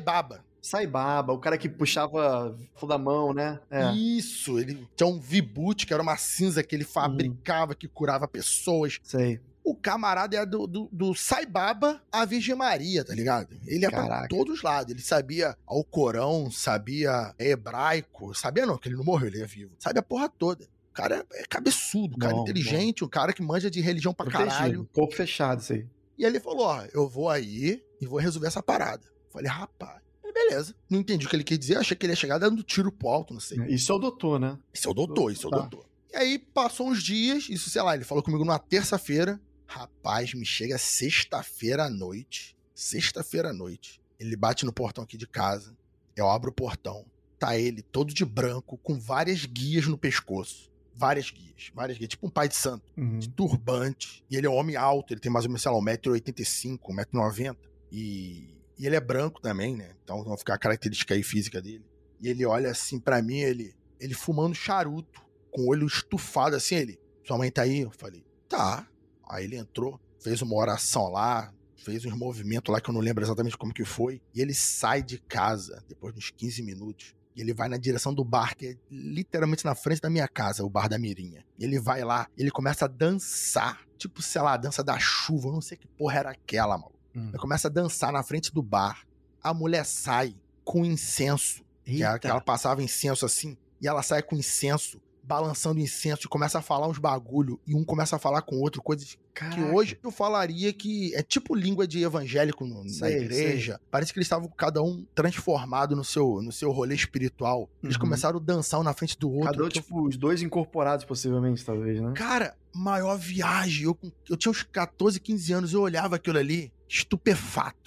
[0.64, 0.68] Baba.
[0.68, 3.60] Sai Baba, o cara que puxava da mão, né?
[3.70, 3.92] É.
[3.94, 9.00] Isso, ele tinha um Vibut, que era uma cinza que ele fabricava, que curava pessoas.
[9.04, 9.42] Sei.
[9.64, 13.56] O camarada era do, do, do Sai Baba à Virgem Maria, tá ligado?
[13.66, 14.92] Ele ia pra todos os lados.
[14.92, 18.34] Ele sabia ao Corão, sabia hebraico.
[18.34, 19.72] Sabia não, que ele não morreu, ele é vivo.
[19.80, 20.66] Sabe a porra toda.
[20.90, 24.26] O cara é cabeçudo, um cara Bom, inteligente, um cara que manja de religião pra
[24.26, 24.52] Protegido.
[24.52, 24.90] caralho.
[24.94, 25.88] Corpo fechado, isso aí.
[26.18, 29.02] E ele falou: Ó, eu vou aí e vou resolver essa parada.
[29.32, 30.03] Falei, rapaz.
[30.34, 30.76] Beleza.
[30.90, 33.10] Não entendi o que ele quis dizer, achei que ele ia chegar dando tiro pro
[33.10, 33.58] alto, não sei.
[33.68, 34.58] Isso é o doutor, né?
[34.74, 35.58] Esse é o doutor, esse é o Tá.
[35.60, 35.86] doutor.
[36.12, 39.40] E aí passou uns dias, isso, sei lá, ele falou comigo numa terça-feira.
[39.66, 42.56] Rapaz, me chega sexta-feira à noite.
[42.76, 44.02] Sexta-feira à noite.
[44.20, 45.76] Ele bate no portão aqui de casa.
[46.16, 47.06] Eu abro o portão.
[47.40, 50.72] Tá ele todo de branco, com várias guias no pescoço.
[50.96, 52.10] Várias guias, várias guias.
[52.10, 53.18] Tipo um pai de santo Uhum.
[53.18, 54.24] de turbante.
[54.30, 57.58] E ele é um homem alto, ele tem mais ou menos, sei lá, 1,85m, 1,90m.
[57.92, 59.96] E, e ele é branco também, né?
[60.04, 61.86] Então vai ficar a característica aí física dele.
[62.22, 66.76] E ele olha assim pra mim, ele, ele fumando charuto, com o olho estufado assim,
[66.76, 67.00] ele.
[67.26, 67.82] Sua mãe tá aí?
[67.82, 68.88] Eu falei, tá.
[69.30, 73.24] Aí ele entrou, fez uma oração lá, fez uns movimentos lá que eu não lembro
[73.24, 74.22] exatamente como que foi.
[74.34, 77.16] E ele sai de casa, depois de uns 15 minutos.
[77.36, 80.64] E ele vai na direção do bar, que é literalmente na frente da minha casa,
[80.64, 81.44] o bar da Mirinha.
[81.58, 83.82] E ele vai lá, ele começa a dançar.
[83.98, 86.94] Tipo, sei lá, a dança da chuva, eu não sei que porra era aquela, mano.
[87.16, 87.32] Hum.
[87.38, 89.06] Começa a dançar na frente do bar.
[89.42, 94.24] A mulher sai com incenso, que, era, que ela passava incenso assim, e ela sai
[94.24, 98.42] com incenso, balançando incenso, e começa a falar uns bagulho, e um começa a falar
[98.42, 99.74] com o outro, coisas que Caraca.
[99.74, 103.80] hoje eu falaria que é tipo língua de evangélico no- na Sei, igreja.
[103.90, 107.70] Parece que eles estavam cada um transformado no seu, no seu rolê espiritual.
[107.82, 108.02] Eles Uhum.
[108.02, 109.52] começaram a dançar um na frente do outro.
[109.52, 112.14] Cada um, que eu- tipo, os dois incorporados, possivelmente, talvez, né?
[112.16, 113.86] Cara, maior viagem.
[113.86, 113.98] Eu,
[114.30, 117.83] eu tinha uns 14, 15 anos, eu olhava aquilo ali, estupefato.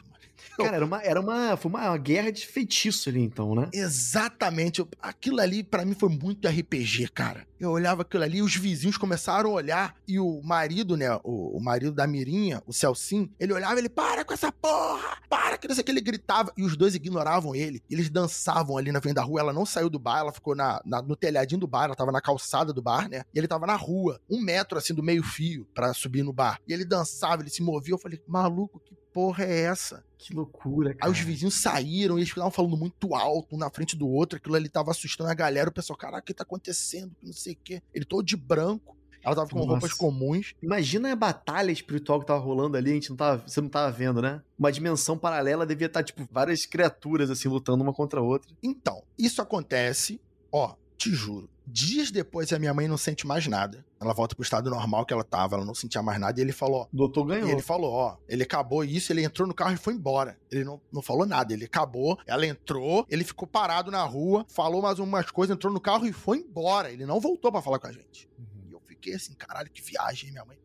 [0.65, 3.69] Cara, era uma, era uma, foi uma guerra de feitiço ali, então, né?
[3.73, 4.87] Exatamente.
[5.01, 7.47] Aquilo ali, pra mim, foi muito RPG, cara.
[7.59, 11.61] Eu olhava aquilo ali, os vizinhos começaram a olhar, e o marido, né, o, o
[11.63, 15.75] marido da Mirinha, o Celcim, ele olhava, ele, para com essa porra, para, que não
[15.75, 19.15] sei o que, ele gritava, e os dois ignoravam ele, eles dançavam ali na frente
[19.15, 21.85] da rua, ela não saiu do bar, ela ficou na, na- no telhadinho do bar,
[21.85, 24.93] ela tava na calçada do bar, né, e ele tava na rua, um metro, assim,
[24.93, 28.21] do meio fio, pra subir no bar, e ele dançava, ele se movia, eu falei,
[28.29, 30.05] maluco, que porra é essa?
[30.19, 31.07] Que loucura, cara.
[31.07, 34.37] Aí os vizinhos saíram e eles estavam falando muito alto, um na frente do outro.
[34.37, 35.71] Aquilo ali tava assustando a galera.
[35.71, 37.17] O pessoal, caraca, o que tá acontecendo?
[37.23, 37.83] Não sei o quê.
[37.95, 38.95] Ele todo de branco.
[39.25, 39.71] Ela tava com Nossa.
[39.71, 40.53] roupas comuns.
[40.63, 43.91] Imagina a batalha espiritual que tava rolando ali, a gente não tava, você não tava
[43.91, 44.43] vendo, né?
[44.59, 48.55] Uma dimensão paralela devia estar, tipo, várias criaturas, assim, lutando uma contra a outra.
[48.63, 50.21] Então, isso acontece,
[50.53, 51.49] ó, te juro.
[51.67, 53.85] Dias depois a minha mãe não sente mais nada.
[54.01, 56.39] Ela volta pro estado normal que ela tava, ela não sentia mais nada.
[56.39, 57.49] E ele falou, ó, doutor ganhou.
[57.49, 60.39] E ele falou, ó, ele acabou isso, ele entrou no carro e foi embora.
[60.51, 64.81] Ele não, não falou nada, ele acabou, ela entrou, ele ficou parado na rua, falou
[64.81, 66.93] mais umas coisas, entrou no carro e foi embora.
[66.93, 68.29] Ele não voltou pra falar com a gente.
[68.69, 70.59] E eu fiquei assim, caralho, que viagem, minha mãe.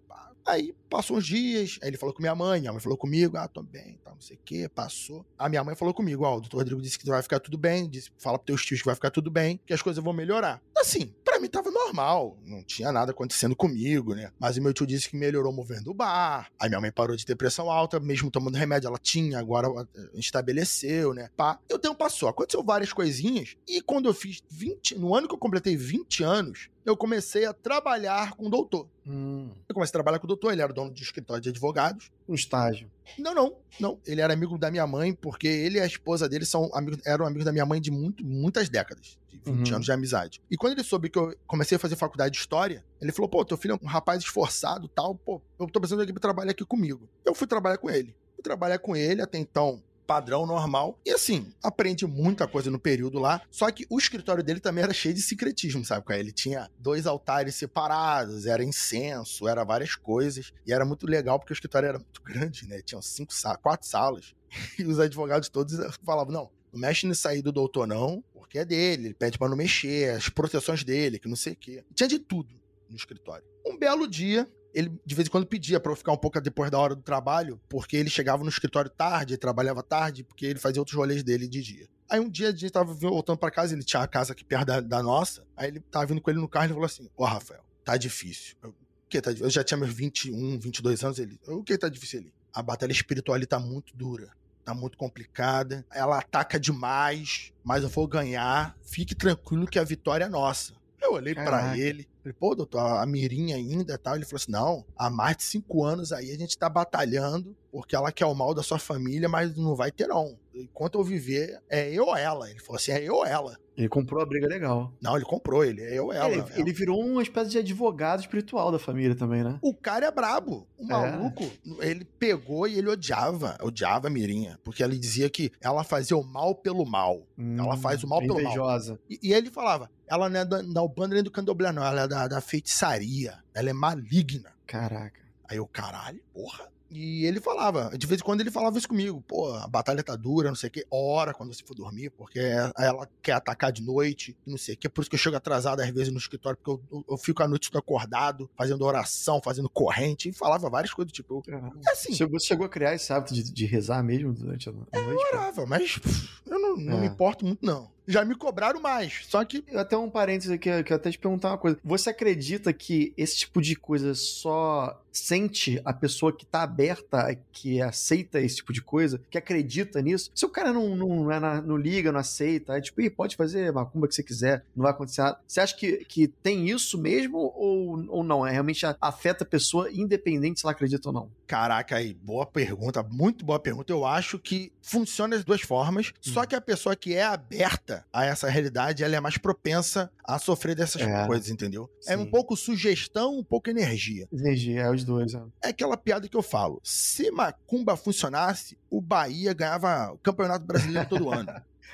[0.45, 3.47] Aí passou uns dias, aí ele falou com minha mãe, minha mãe falou comigo, ah,
[3.47, 5.25] tô bem, tá, não sei o quê, passou.
[5.38, 7.89] A minha mãe falou comigo, ó, o doutor Rodrigo disse que vai ficar tudo bem,
[7.89, 10.62] disse, fala pros teus tios que vai ficar tudo bem, que as coisas vão melhorar.
[10.77, 14.32] Assim, pra mim tava normal, não tinha nada acontecendo comigo, né?
[14.39, 17.15] Mas o meu tio disse que melhorou o movimento do bar, aí minha mãe parou
[17.15, 21.30] de ter pressão alta, mesmo tomando remédio, ela tinha, agora eh, estabeleceu, né?
[21.38, 21.60] Pá.
[21.69, 25.34] E o tempo passou, aconteceu várias coisinhas, e quando eu fiz 20, no ano que
[25.34, 28.88] eu completei 20 anos, eu comecei a trabalhar com o doutor.
[29.06, 32.12] Hum, Eu comecei a trabalhar com o doutor, ele era dono de escritório de advogados.
[32.28, 32.89] um estágio.
[33.17, 34.00] Não, não, não.
[34.06, 37.26] Ele era amigo da minha mãe, porque ele e a esposa dele são amigos, eram
[37.26, 39.76] amigos da minha mãe de muito, muitas décadas, de 20 Uhum.
[39.76, 40.41] anos de amizade.
[40.50, 43.44] E quando ele soube que eu comecei a fazer faculdade de história, ele falou: pô,
[43.44, 46.52] teu filho é um rapaz esforçado tal, pô, eu tô precisando de alguém pra trabalhar
[46.52, 47.10] aqui comigo.
[47.26, 48.15] Eu fui trabalhar com ele.
[48.36, 49.82] Fui trabalhar com ele até então.
[50.12, 51.00] Padrão normal.
[51.06, 53.41] E assim, aprendi muita coisa no período lá.
[53.50, 56.04] Só que o escritório dele também era cheio de secretismo, sabe?
[56.19, 60.52] Ele tinha dois altares separados, era incenso, era várias coisas.
[60.67, 62.82] E era muito legal porque o escritório era muito grande, né?
[62.82, 64.36] Tinham cinco, quatro salas.
[64.78, 68.65] E os advogados todos falavam: não, não mexe nisso aí do doutor, não, porque é
[68.65, 71.86] dele, ele pede pra não mexer, as proteções dele, que não sei o quê.
[71.95, 72.54] Tinha de tudo
[72.89, 73.45] no escritório.
[73.65, 76.69] Um belo dia, ele de vez em quando pedia pra eu ficar um pouco depois
[76.71, 80.81] da hora do trabalho, porque ele chegava no escritório tarde, trabalhava tarde, porque ele fazia
[80.81, 81.88] outros rolês dele de dia.
[82.10, 84.65] Aí um dia a gente tava voltando pra casa, ele tinha a casa aqui perto
[84.65, 87.10] da, da nossa, aí ele tava vindo com ele no carro e ele falou assim:
[87.15, 88.55] Ô Rafael, tá difícil.
[88.62, 88.75] Eu, o
[89.10, 89.47] que tá difícil?
[89.47, 91.39] Eu já tinha meus 21, 22 anos, ele.
[91.47, 92.34] O que tá difícil ali?
[92.53, 94.31] A batalha espiritual ali tá muito dura
[94.63, 95.86] tá muito complicada.
[95.91, 98.75] Ela ataca demais, mas eu vou ganhar.
[98.81, 100.73] Fique tranquilo que a vitória é nossa.
[101.01, 104.15] Eu olhei para ele, falei, pô, doutor, a Mirinha ainda e tal.
[104.15, 107.95] Ele falou assim: não, há mais de cinco anos aí a gente tá batalhando porque
[107.95, 110.37] ela quer o mal da sua família, mas não vai ter não.
[110.63, 112.50] Enquanto eu viver, é eu ou ela.
[112.50, 113.58] Ele falou assim: é eu ou ela.
[113.78, 114.93] Ele comprou a briga legal.
[115.02, 116.28] Não, ele comprou, ele é eu ou ela.
[116.30, 116.50] ele, Ela.
[116.60, 119.58] ele virou uma espécie de advogado espiritual da família também, né?
[119.62, 120.67] O cara é brabo.
[120.78, 120.88] O É.
[120.88, 124.60] maluco, ele pegou e ele odiava, odiava a Mirinha.
[124.63, 127.26] Porque ele dizia que ela fazia o mal pelo mal.
[127.38, 128.43] Ela faz o mal pelo mal.
[128.43, 129.00] Hum, Invejosa.
[129.10, 131.84] E, e ele falava: ela não é da, da Ubanda nem do Candomblé, não.
[131.84, 133.38] Ela é da, da feitiçaria.
[133.54, 134.52] Ela é maligna.
[134.67, 135.19] Caraca.
[135.50, 136.69] Aí eu, caralho, porra.
[136.93, 140.13] E ele falava, de vez em quando ele falava isso comigo, pô, a batalha tá
[140.15, 142.38] dura, não sei o que, hora quando você for dormir, porque
[142.77, 145.80] ela quer atacar de noite, não sei o que, por isso que eu chego atrasado
[145.80, 149.69] às vezes no escritório, porque eu, eu, eu fico a noite acordado, fazendo oração, fazendo
[149.69, 151.80] corrente, e falava várias coisas, tipo, eu, Caramba.
[151.88, 155.01] é assim, Você chegou a criar esse hábito de, de rezar mesmo durante a a
[155.01, 155.23] noite?
[155.32, 155.38] cara?
[155.43, 157.01] orava, mas pff, eu não, não É.
[157.01, 157.89] me importo muito, não.
[158.12, 161.50] Já me cobraram mais, só que Até um parênteses aqui, que eu até te perguntar
[161.50, 161.78] uma coisa.
[161.84, 167.82] Você acredita que esse tipo de coisa só sente a pessoa que tá aberta, que
[167.82, 170.32] aceita esse tipo de coisa, que acredita nisso?
[170.34, 173.36] Se o cara não, não, é na- não liga, não aceita, é tipo, "Ih, pode
[173.36, 175.39] fazer macumba que você quiser, não vai acontecer nada.
[175.45, 178.45] Você acha que, que tem isso mesmo ou, ou não?
[178.47, 181.30] É realmente afeta a pessoa independente se ela acredita ou não?
[181.45, 183.91] Caraca, aí, boa pergunta, muito boa pergunta.
[183.91, 188.25] Eu acho que funciona das duas formas, só que a pessoa que é aberta a
[188.25, 191.25] essa realidade, ela é mais propensa a sofrer dessas É.
[191.25, 191.89] coisas, entendeu?
[192.07, 192.23] É Sim.
[192.23, 194.27] um pouco sugestão, um pouco energia.
[194.31, 195.33] Energia, é os dois.
[195.33, 195.41] É.
[195.63, 196.79] É aquela piada que eu falo.
[196.83, 201.49] Se Macumba funcionasse, o Bahia ganhava o Campeonato Brasileiro todo ano.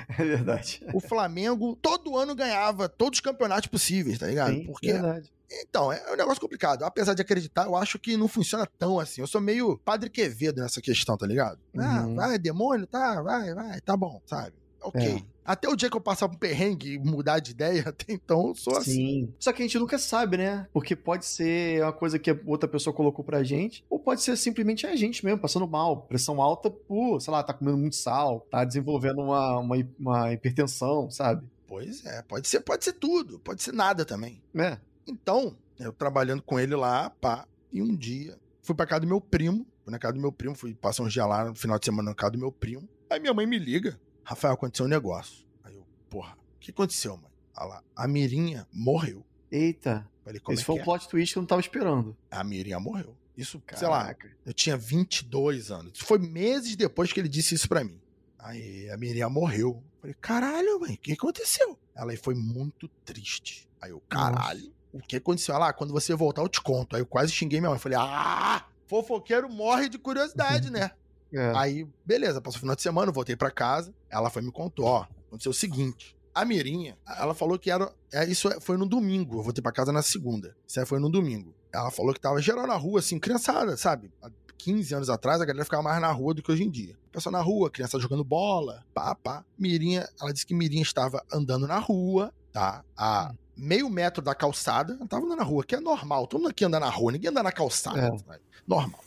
[0.09, 0.85] é verdade.
[0.93, 4.53] O Flamengo todo ano ganhava todos os campeonatos possíveis, tá ligado?
[4.53, 5.31] Sim, Porque verdade.
[5.51, 6.83] então, é um negócio complicado.
[6.83, 9.21] Apesar de acreditar, eu acho que não funciona tão assim.
[9.21, 11.57] Eu sou meio Padre Quevedo nessa questão, tá ligado?
[11.75, 12.15] Ah, Uhum.
[12.15, 14.53] vai, demônio, tá, vai, vai, tá bom, sabe?
[14.81, 15.01] Ok.
[15.01, 15.37] É.
[15.43, 18.55] Até o dia que eu passar um perrengue e mudar de ideia, até então eu
[18.55, 18.91] sou assim.
[18.91, 19.33] Sim.
[19.39, 20.67] Só que a gente nunca sabe, né?
[20.73, 24.85] Porque pode ser uma coisa que outra pessoa colocou pra gente, ou pode ser simplesmente
[24.85, 26.01] a gente mesmo, passando mal.
[26.01, 31.09] Pressão alta por, sei lá, tá comendo muito sal, tá desenvolvendo uma, uma, uma hipertensão,
[31.09, 31.47] sabe?
[31.65, 34.41] Pois é, pode ser, pode ser tudo, pode ser nada também.
[34.55, 34.77] É.
[35.07, 39.21] Então, eu trabalhando com ele lá, pá, e um dia fui pra casa do meu
[39.21, 41.85] primo, fui na casa do meu primo, fui passar uns dias lá no final de
[41.85, 42.87] semana na casa do meu primo.
[43.09, 45.45] Aí minha mãe me liga, Rafael, aconteceu um negócio.
[45.63, 47.31] Aí eu, porra, o que aconteceu, mãe?
[47.55, 49.25] Olha lá, a Mirinha morreu.
[49.49, 50.05] Eita.
[50.21, 50.83] Falei, Esse é foi um é?
[50.83, 52.15] plot twist que eu não tava esperando.
[52.29, 53.15] A Mirinha morreu.
[53.37, 54.29] Isso, sei lá, Caraca.
[54.45, 55.93] eu tinha 22 anos.
[55.95, 58.01] Isso foi meses depois que ele disse isso pra mim.
[58.37, 59.81] Aí a Mirinha morreu.
[60.01, 61.79] Falei, caralho, mãe, o que aconteceu?
[61.95, 63.69] Ela aí foi muito triste.
[63.81, 65.55] Aí eu, caralho, o que aconteceu?
[65.55, 66.97] Ela, ah, quando você voltar eu te conto.
[66.97, 67.79] Aí eu quase xinguei minha mãe.
[67.79, 70.91] Falei, ah, fofoqueiro morre de curiosidade, né?
[71.33, 71.51] É.
[71.55, 73.93] Aí, beleza, passou o final de semana, voltei pra casa.
[74.09, 76.15] Ela foi me contou, ó, aconteceu o seguinte.
[76.33, 77.91] A Mirinha, ela falou que era.
[78.13, 79.39] é, Isso foi no domingo.
[79.39, 80.55] Eu voltei pra casa na segunda.
[80.67, 81.53] Isso aí foi no domingo.
[81.73, 84.11] Ela falou que tava geral na rua, assim, criançada, sabe?
[84.21, 86.95] Há 15 anos atrás, a galera ficava mais na rua do que hoje em dia.
[87.11, 89.43] Pessoal na rua, criança jogando bola, pá, pá.
[89.57, 92.83] Mirinha, ela disse que Mirinha estava andando na rua, tá?
[92.95, 94.93] A meio metro da calçada.
[94.93, 96.27] Ela tava andando na rua, que é normal.
[96.27, 97.99] Todo mundo aqui anda na rua, ninguém anda na calçada.
[97.99, 98.39] É.
[98.67, 98.99] Normal.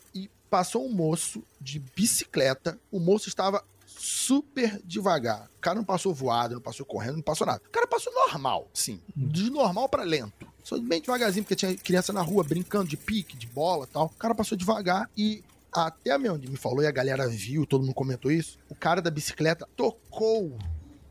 [0.50, 2.78] Passou um moço de bicicleta.
[2.90, 5.48] O moço estava super devagar.
[5.56, 7.62] O cara não passou voado, não passou correndo, não passou nada.
[7.64, 9.00] O cara passou normal, sim.
[9.16, 10.46] De normal pra lento.
[10.64, 14.06] Só bem devagarzinho, porque tinha criança na rua brincando de pique, de bola e tal.
[14.06, 17.82] O cara passou devagar e até a onde me falou e a galera viu, todo
[17.82, 18.58] mundo comentou isso.
[18.68, 20.56] O cara da bicicleta tocou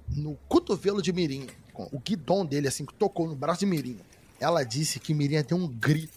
[0.10, 1.48] no cotovelo de Mirinha.
[1.92, 4.02] O guidão dele, assim, tocou no braço de Mirinha.
[4.40, 6.12] Ela disse que Mirinha deu um grito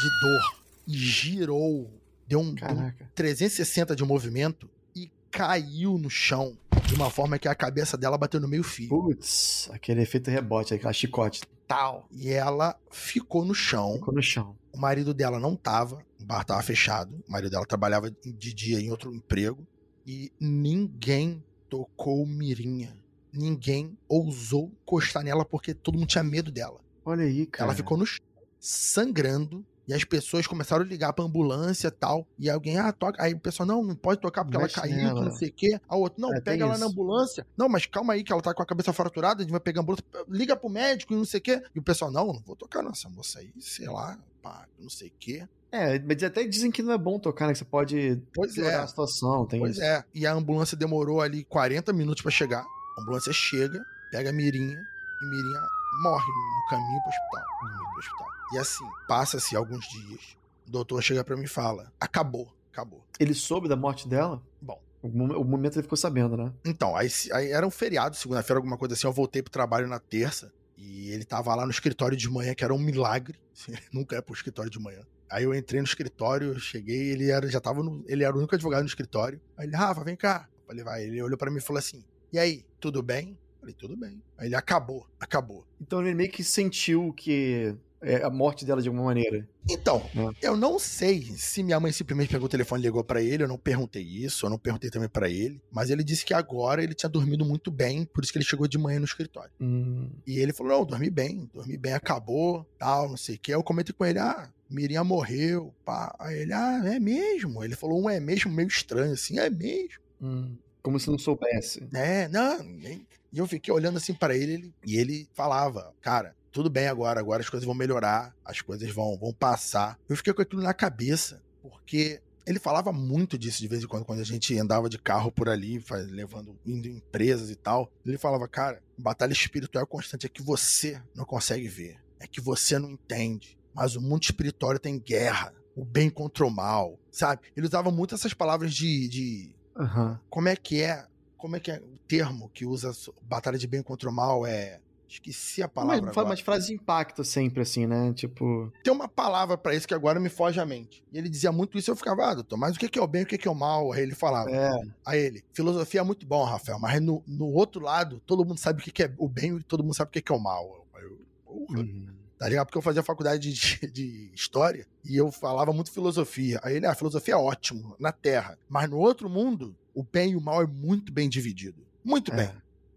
[0.00, 1.88] de dor e girou.
[2.28, 3.10] Deu um, deu um Caraca.
[3.14, 8.38] 360 de movimento e caiu no chão de uma forma que a cabeça dela bateu
[8.38, 8.90] no meio fio.
[8.90, 11.40] Putz, aquele efeito rebote, aquela chicote.
[11.66, 12.06] Tal.
[12.10, 13.94] E ela ficou no chão.
[13.94, 14.56] Ficou no chão.
[14.72, 17.14] O marido dela não tava, o bar tava fechado.
[17.26, 19.66] O marido dela trabalhava de dia em outro emprego.
[20.06, 22.96] E ninguém tocou Mirinha.
[23.32, 26.80] Ninguém ousou encostar nela porque todo mundo tinha medo dela.
[27.04, 27.68] Olha aí, cara.
[27.70, 28.24] Ela ficou no chão,
[28.58, 29.64] sangrando.
[29.88, 32.26] E as pessoas começaram a ligar pra ambulância e tal.
[32.38, 33.22] E alguém, ah, toca.
[33.22, 35.20] Aí o pessoal, não, não pode tocar porque Mexe ela caiu, nela.
[35.22, 35.80] que não sei o quê.
[35.88, 36.92] A outra, não, É, pega ela na isso.
[36.92, 37.46] ambulância.
[37.56, 39.80] Não, mas calma aí, que ela tá com a cabeça fraturada, a gente vai pegar
[39.80, 40.04] a ambulância.
[40.28, 41.62] Liga pro médico e não sei o quê.
[41.74, 45.08] E o pessoal, não, não vou tocar nessa moça aí, sei lá, pá, não sei
[45.08, 45.48] o quê.
[45.72, 47.52] É, mas até dizem que não é bom tocar, né?
[47.52, 48.84] Que você pode Pois piorar é.
[48.84, 49.46] a situação.
[49.46, 49.82] Tem Pois isso.
[49.84, 50.04] é.
[50.14, 52.60] E a ambulância demorou ali 40 minutos pra chegar.
[52.98, 54.76] A ambulância chega, pega a Mirinha
[55.22, 55.60] e Mirinha
[56.02, 57.44] morre no, caminho pro hospital.
[57.62, 58.28] No caminho pro hospital.
[58.52, 60.36] E assim, passa-se alguns dias.
[60.66, 63.04] O doutor chega pra mim e fala: acabou, acabou.
[63.18, 64.42] Ele soube da morte dela?
[64.60, 64.80] Bom.
[65.00, 66.52] O, mom- o momento ele ficou sabendo, né?
[66.64, 69.06] Então, aí, aí era um feriado, segunda-feira, alguma coisa assim.
[69.06, 70.52] Eu voltei pro trabalho na terça.
[70.76, 73.38] E ele tava lá no escritório de manhã, que era um milagre.
[73.92, 75.02] nunca é pro escritório de manhã.
[75.30, 78.54] Aí eu entrei no escritório, cheguei, ele era, já tava no, ele era o único
[78.54, 79.40] advogado no escritório.
[79.56, 80.48] Aí ele, Rafa, vem cá.
[80.62, 81.02] Eu falei, vai.
[81.04, 83.36] Ele olhou para mim e falou assim: "E aí, tudo bem?"
[83.68, 84.22] Falei, tudo bem.
[84.38, 85.66] Aí ele acabou, acabou.
[85.80, 89.46] Então ele meio que sentiu que é, a morte dela de alguma maneira.
[89.68, 90.46] Então, é.
[90.48, 93.48] eu não sei se minha mãe simplesmente pegou o telefone e ligou para ele, eu
[93.48, 96.94] não perguntei isso, eu não perguntei também para ele, mas ele disse que agora ele
[96.94, 99.52] tinha dormido muito bem, por isso que ele chegou de manhã no escritório.
[99.60, 100.10] Hum.
[100.26, 103.52] E ele falou: "Não, dormi bem, dormi bem, acabou, tal, não sei o que".
[103.52, 106.14] Eu comentei com ele: "Ah, Miriam morreu, pá".
[106.18, 107.62] Aí ele: "Ah, é mesmo?".
[107.62, 110.00] Ele falou um é mesmo meio estranho assim, é mesmo.
[110.22, 110.56] Hum.
[110.82, 111.86] Como se não soubesse.
[111.92, 113.06] É, não, nem...
[113.32, 117.20] E eu fiquei olhando assim para ele, ele, e ele falava, cara, tudo bem agora,
[117.20, 119.98] agora as coisas vão melhorar, as coisas vão, vão passar.
[120.08, 124.06] Eu fiquei com aquilo na cabeça, porque ele falava muito disso de vez em quando,
[124.06, 127.92] quando a gente andava de carro por ali, faz, levando, indo em empresas e tal.
[128.06, 132.78] Ele falava, cara, batalha espiritual constante é que você não consegue ver, é que você
[132.78, 133.58] não entende.
[133.74, 137.42] Mas o mundo espiritual tem guerra, o bem contra o mal, sabe?
[137.54, 139.08] Ele usava muito essas palavras de.
[139.08, 140.16] de uhum.
[140.30, 141.06] Como é que é?
[141.38, 144.44] Como é que é o termo que usa batalha de bem contra o mal?
[144.44, 146.02] É Esqueci a palavra.
[146.02, 146.28] Mas, agora.
[146.28, 148.12] mas frase de impacto sempre, assim, né?
[148.12, 148.70] Tipo.
[148.84, 151.02] Tem uma palavra para isso que agora me foge à mente.
[151.10, 153.22] E ele dizia muito isso, eu ficava, ah, doutor, mas o que é o bem
[153.22, 153.90] e o que é o mal?
[153.90, 154.50] Aí ele falava.
[154.50, 154.70] É.
[155.06, 158.82] Aí ele, filosofia é muito bom, Rafael, mas no, no outro lado, todo mundo sabe
[158.82, 160.86] o que é o bem e todo mundo sabe o que é o mal.
[161.00, 161.18] Eu.
[161.46, 162.17] Uhum.
[162.38, 162.66] Tá ligado?
[162.66, 166.60] Porque eu fazia faculdade de, de, história e eu falava muito filosofia.
[166.62, 168.58] Aí ele, ah, filosofia é ótimo na Terra.
[168.68, 171.84] Mas no outro mundo, o bem e o mal é muito bem dividido.
[172.04, 172.36] Muito é.
[172.36, 172.50] bem.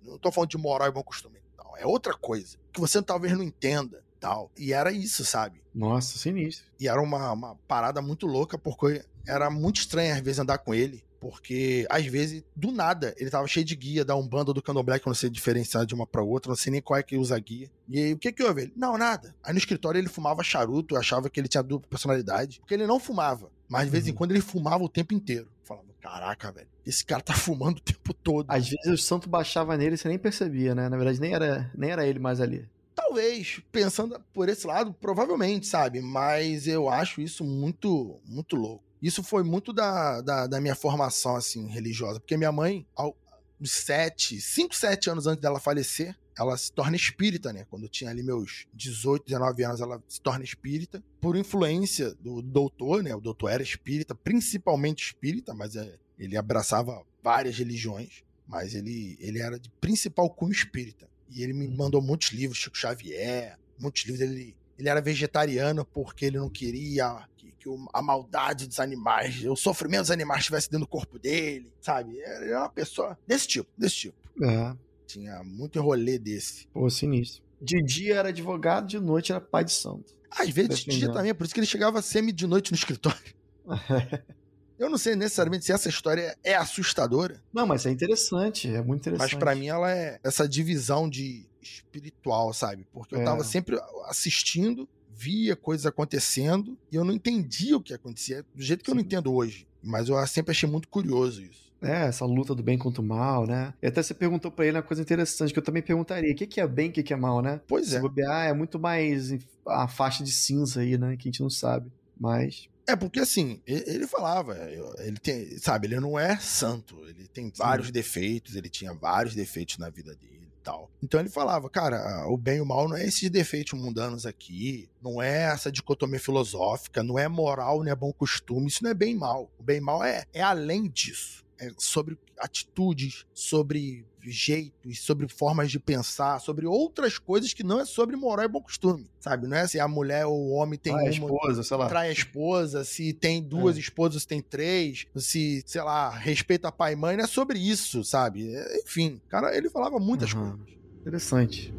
[0.03, 1.41] Não tô falando de moral e bom costume
[1.81, 2.57] é outra coisa.
[2.71, 4.03] Que você talvez não entenda.
[4.19, 4.51] Tal.
[4.55, 5.63] E era isso, sabe?
[5.73, 6.67] Nossa, sinistro.
[6.79, 10.75] E era uma, uma parada muito louca, porque era muito estranho às vezes andar com
[10.75, 11.03] ele.
[11.21, 15.07] Porque, às vezes, do nada, ele tava cheio de guia da Umbanda do Candomblé, que
[15.07, 17.37] eu não sei diferenciar de uma pra outra, não sei nem qual é que usa
[17.37, 17.69] guia.
[17.87, 18.63] E aí, o que que houve?
[18.63, 19.35] Ele, não, nada.
[19.43, 22.87] Aí no escritório ele fumava charuto, eu achava que ele tinha dupla personalidade, porque ele
[22.87, 23.51] não fumava.
[23.69, 24.17] Mas de vez em uhum.
[24.17, 25.45] quando ele fumava o tempo inteiro.
[25.45, 28.49] Eu falava, caraca, velho, esse cara tá fumando o tempo todo.
[28.49, 30.89] Às vezes o santo baixava nele e você nem percebia, né?
[30.89, 32.67] Na verdade, nem era, nem era ele mais ali.
[32.95, 36.01] Talvez, pensando por esse lado, provavelmente, sabe?
[36.01, 38.90] Mas eu acho isso muito, muito louco.
[39.01, 42.19] Isso foi muito da, da, da minha formação, assim, religiosa.
[42.19, 43.15] Porque minha mãe, aos
[43.63, 47.65] sete, cinco, sete anos antes dela falecer, ela se torna espírita, né?
[47.69, 51.03] Quando eu tinha ali meus 18, 19 anos, ela se torna espírita.
[51.19, 53.13] Por influência do doutor, né?
[53.15, 58.23] O doutor era espírita, principalmente espírita, mas é, ele abraçava várias religiões.
[58.47, 61.09] Mas ele, ele era de principal cunho espírita.
[61.29, 61.75] E ele me uhum.
[61.75, 64.21] mandou muitos livros, Chico Xavier, muitos livros.
[64.21, 67.27] Ele, ele era vegetariano porque ele não queria
[67.61, 72.17] que, a maldade dos animais, o sofrimento dos animais estivesse dentro do corpo dele, sabe?
[72.17, 74.17] Ele era uma pessoa desse tipo, desse tipo.
[74.41, 74.75] É.
[75.05, 76.67] Tinha muito rolê desse.
[76.67, 77.43] Pô, sinistro.
[77.61, 80.15] De dia era advogado, de noite era pai de santo.
[80.31, 83.35] Às vezes de dia também, por isso que ele chegava semi de noite no escritório.
[84.79, 87.39] Eu não sei necessariamente se essa história é assustadora.
[87.53, 89.33] Não, mas é interessante, é muito interessante.
[89.33, 92.87] Mas para mim ela é essa divisão de espiritual, sabe?
[92.91, 93.23] Porque eu é.
[93.23, 94.89] tava sempre assistindo,
[95.21, 98.91] via coisas acontecendo e eu não entendia o que acontecia do jeito que Sim.
[98.93, 99.67] eu não entendo hoje.
[99.83, 101.71] Mas eu sempre achei muito curioso isso.
[101.81, 103.73] É, essa luta do bem contra o mal, né?
[103.81, 106.61] E até você perguntou para ele uma coisa interessante que eu também perguntaria: o que
[106.61, 107.59] é bem e o que é mal, né?
[107.67, 107.99] Pois Se é.
[107.99, 109.33] bobear, é muito mais
[109.67, 111.17] a faixa de cinza aí, né?
[111.17, 111.91] Que a gente não sabe.
[112.19, 112.69] Mas.
[112.87, 114.57] É, porque assim, ele falava,
[114.99, 117.93] ele tem, sabe, ele não é santo, ele tem vários Sim.
[117.93, 120.89] defeitos, ele tinha vários defeitos na vida dele tal.
[121.01, 124.89] Então ele falava, cara, o bem e o mal não é esses defeitos mundanos aqui,
[125.01, 128.93] não é essa dicotomia filosófica, não é moral, não é bom costume, isso não é
[128.93, 129.51] bem e mal.
[129.57, 135.71] O bem e mal é, é além disso é, sobre atitudes, sobre jeitos, sobre formas
[135.71, 139.47] de pensar, sobre outras coisas que não é sobre moral e bom costume, sabe?
[139.47, 141.87] Não é se a mulher ou o homem tem trai uma, esposa, sei lá.
[141.87, 143.79] trai a esposa, se tem duas é.
[143.79, 148.03] esposas, se tem três, se, sei lá, respeita pai e mãe, não é sobre isso,
[148.03, 148.53] sabe?
[148.53, 150.51] É, enfim, cara, ele falava muitas uhum.
[150.51, 150.59] coisas.
[151.01, 151.73] Interessante.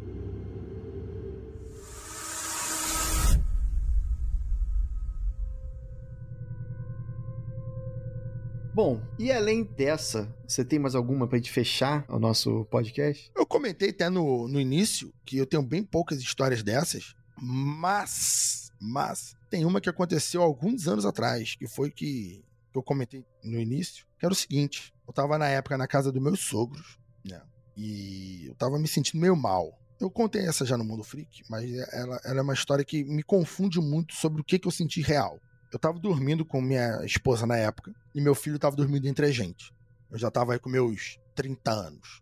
[8.73, 13.31] Bom, e além dessa, você tem mais alguma pra gente fechar o nosso podcast?
[13.35, 19.35] Eu comentei até no, no início que eu tenho bem poucas histórias dessas, mas, mas,
[19.47, 24.07] tem uma que aconteceu alguns anos atrás, que foi que, que eu comentei no início,
[24.17, 27.43] que era o seguinte, eu tava na época na casa dos meus sogros, né,
[27.77, 29.79] e eu tava me sentindo meio mal.
[30.01, 33.21] Eu contei essa já no Mundo Freak, mas ela, ela é uma história que me
[33.21, 35.39] confunde muito sobre o que, que eu senti real
[35.73, 39.31] eu tava dormindo com minha esposa na época e meu filho tava dormindo entre a
[39.31, 39.73] gente.
[40.11, 42.21] Eu já tava aí com meus 30 anos.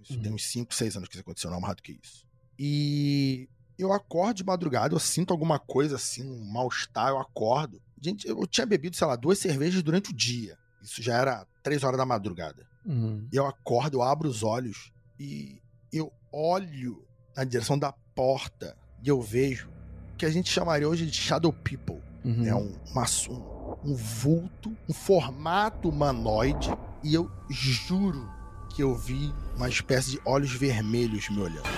[0.00, 0.22] Isso uhum.
[0.22, 2.24] tem uns 5, 6 anos que isso aconteceu, não mais do que isso.
[2.56, 7.82] E eu acordo de madrugada, eu sinto alguma coisa assim, um mal-estar, eu acordo.
[8.00, 10.56] Gente, eu tinha bebido, sei lá, duas cervejas durante o dia.
[10.80, 12.64] Isso já era três horas da madrugada.
[12.86, 13.26] Uhum.
[13.32, 15.60] E eu acordo, eu abro os olhos e
[15.92, 17.04] eu olho
[17.36, 19.68] na direção da porta e eu vejo
[20.16, 22.11] que a gente chamaria hoje de Shadow People.
[22.24, 22.46] Uhum.
[22.46, 26.70] É um, uma, um, um vulto, um formato humanoide.
[27.02, 28.28] E eu juro
[28.74, 31.68] que eu vi uma espécie de olhos vermelhos me olhando.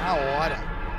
[0.00, 0.56] Na hora,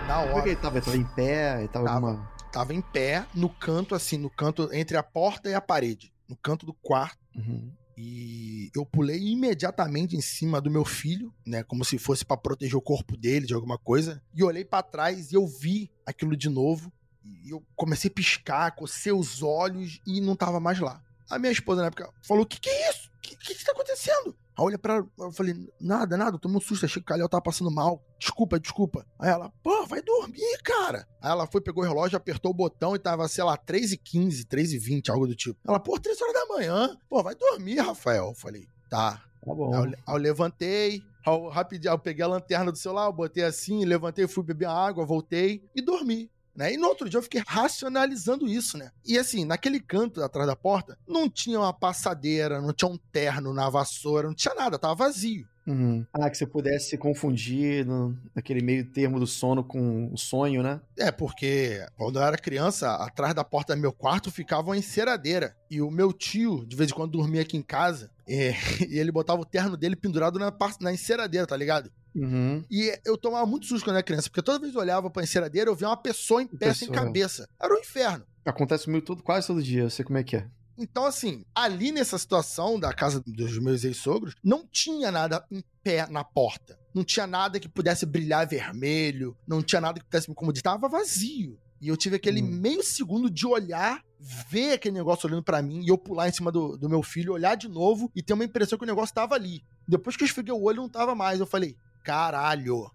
[0.08, 0.78] na Como é que hora, ele tava?
[0.78, 1.60] Ele tava em pé?
[1.60, 2.08] Ele tava, Tava.
[2.08, 2.32] alguma...
[2.52, 6.14] tava em pé, no canto, assim, no canto entre a porta e a parede.
[6.28, 7.20] No canto do quarto.
[7.36, 7.72] Uhum.
[7.98, 12.76] E eu pulei imediatamente em cima do meu filho, né, como se fosse pra proteger
[12.76, 16.50] o corpo dele de alguma coisa, e olhei pra trás e eu vi aquilo de
[16.50, 16.92] novo.
[17.24, 21.02] E eu comecei a piscar, cocei os olhos e não tava mais lá.
[21.30, 23.10] A minha esposa na época falou: "O que que é isso?
[23.18, 26.40] O que, que que tá acontecendo?" Aí olhei pra ela, eu falei, nada, nada, eu
[26.40, 28.04] tomei um susto, achei que o Calhau tava passando mal.
[28.20, 29.06] Desculpa, desculpa.
[29.18, 31.08] Aí ela, pô, vai dormir, cara.
[31.22, 35.10] Aí ela foi, pegou o relógio, apertou o botão e tava, sei lá, 3h15, 3h20,
[35.10, 35.58] algo do tipo.
[35.66, 36.98] Ela, pô, 3 horas da manhã.
[37.10, 38.28] Pô, vai dormir, Rafael.
[38.28, 39.24] Eu falei, tá.
[39.44, 39.74] Tá bom.
[39.74, 43.12] Aí eu, aí eu levantei, aí eu, rapidinho, aí eu peguei a lanterna do celular,
[43.12, 46.30] botei assim, levantei, fui beber água, voltei e dormi.
[46.56, 46.74] Né?
[46.74, 48.92] E no outro dia eu fiquei racionalizando isso, né?
[49.06, 53.54] E assim, naquele canto atrás da porta, não tinha uma passadeira, não tinha um terno
[53.54, 55.48] na vassoura, não tinha nada, tava vazio.
[55.66, 56.06] Uhum.
[56.12, 60.64] Ah, que você pudesse se confundir no, naquele meio termo do sono com o sonho,
[60.64, 60.82] né?
[60.98, 65.56] É, porque quando eu era criança, atrás da porta do meu quarto ficava uma enceradeira.
[65.70, 68.10] E o meu tio, de vez em quando, dormia aqui em casa.
[68.34, 68.56] É,
[68.90, 71.92] e ele botava o terno dele pendurado na, na enceradeira, tá ligado?
[72.16, 72.64] Uhum.
[72.70, 75.24] E eu tomava muito susto quando era criança, porque toda vez que eu olhava pra
[75.24, 77.48] enceradeira, eu via uma pessoa em pé sem cabeça.
[77.62, 78.26] Era um inferno.
[78.46, 80.48] Acontece comigo todo, quase todo dia, eu sei como é que é.
[80.78, 86.08] Então, assim, ali nessa situação da casa dos meus ex-sogros, não tinha nada em pé
[86.08, 86.80] na porta.
[86.94, 90.62] Não tinha nada que pudesse brilhar vermelho, não tinha nada que pudesse me incomodar.
[90.62, 91.58] Tava vazio.
[91.82, 92.48] E eu tive aquele Hum.
[92.52, 94.04] meio segundo de olhar,
[94.50, 97.34] ver aquele negócio olhando pra mim, e eu pular em cima do, do meu filho,
[97.34, 99.64] olhar de novo e ter uma impressão que o negócio tava ali.
[99.88, 101.40] Depois que eu esfreguei o olho, não tava mais.
[101.40, 102.90] Eu falei, caralho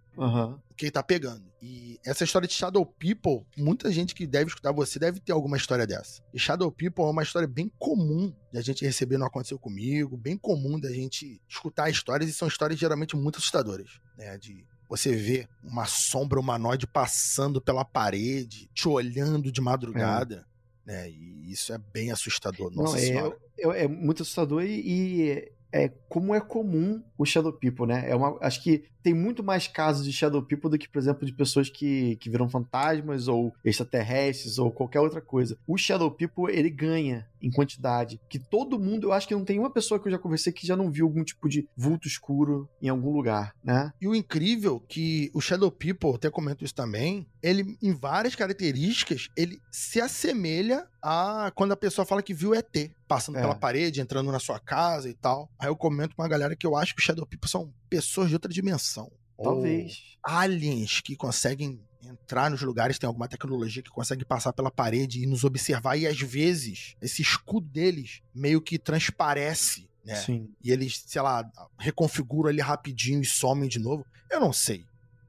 [0.70, 1.44] o que ele tá pegando.
[1.60, 5.56] E essa história de Shadow People, muita gente que deve escutar você deve ter alguma
[5.56, 6.22] história dessa.
[6.32, 10.16] E Shadow People é uma história bem comum de a gente receber, não aconteceu comigo,
[10.16, 14.38] bem comum da gente escutar histórias, e são histórias geralmente muito assustadoras, né?
[14.38, 20.46] De você ver uma sombra humanoide passando pela parede, te olhando de madrugada,
[20.84, 21.10] né?
[21.10, 23.36] E isso é bem assustador, nossa Não, senhora.
[23.58, 28.08] é, é, é muito assustador e, e é como é comum o Shadow People, né?
[28.08, 31.24] É uma, acho que tem muito mais casos de Shadow People do que, por exemplo,
[31.24, 35.56] de pessoas que, que viram fantasmas ou extraterrestres ou qualquer outra coisa.
[35.64, 38.20] O Shadow People, ele ganha em quantidade.
[38.28, 40.66] Que todo mundo, eu acho que não tem uma pessoa que eu já conversei que
[40.66, 43.92] já não viu algum tipo de vulto escuro em algum lugar, né?
[44.00, 49.28] E o incrível que o Shadow People, até comento isso também, ele, em várias características,
[49.36, 53.40] ele se assemelha a quando a pessoa fala que viu ET, passando É.
[53.42, 55.48] pela parede, entrando na sua casa e tal.
[55.56, 58.28] Aí eu comento com uma galera que eu acho que o Shadow People são pessoas
[58.28, 59.10] de outra dimensão.
[59.42, 60.16] Talvez.
[60.26, 65.22] Ou aliens que conseguem entrar nos lugares, tem alguma tecnologia que consegue passar pela parede
[65.22, 70.14] e nos observar, e às vezes esse escudo deles meio que transparece, né?
[70.14, 70.48] Sim.
[70.62, 71.44] e eles, sei lá,
[71.78, 74.06] reconfiguram ali rapidinho e somem de novo.
[74.30, 74.84] Eu não sei.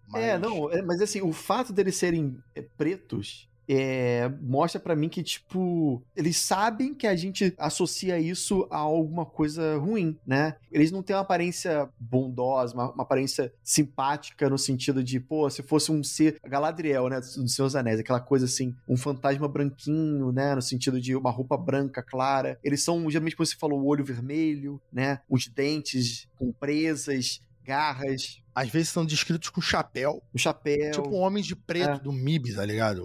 [0.08, 0.24] Mas...
[0.24, 5.09] É, não, é, mas assim, o fato deles serem é, pretos é, mostra pra mim
[5.09, 10.55] que, tipo, eles sabem que a gente associa isso a alguma coisa ruim, né?
[10.72, 15.61] Eles não têm uma aparência bondosa, uma, uma aparência simpática no sentido de, pô, se
[15.61, 20.55] fosse um ser Galadriel, né, dos Seus Anéis, aquela coisa assim, um fantasma branquinho, né,
[20.55, 22.59] no sentido de uma roupa branca clara.
[22.63, 28.41] Eles são, geralmente, como você falou, o olho vermelho, né, os dentes com presas, garras,
[28.55, 30.24] Às vezes são descritos com chapéu.
[30.34, 30.91] o chapéu.
[30.91, 31.99] Tipo homens de preto É.
[31.99, 33.03] do MIB, tá ligado?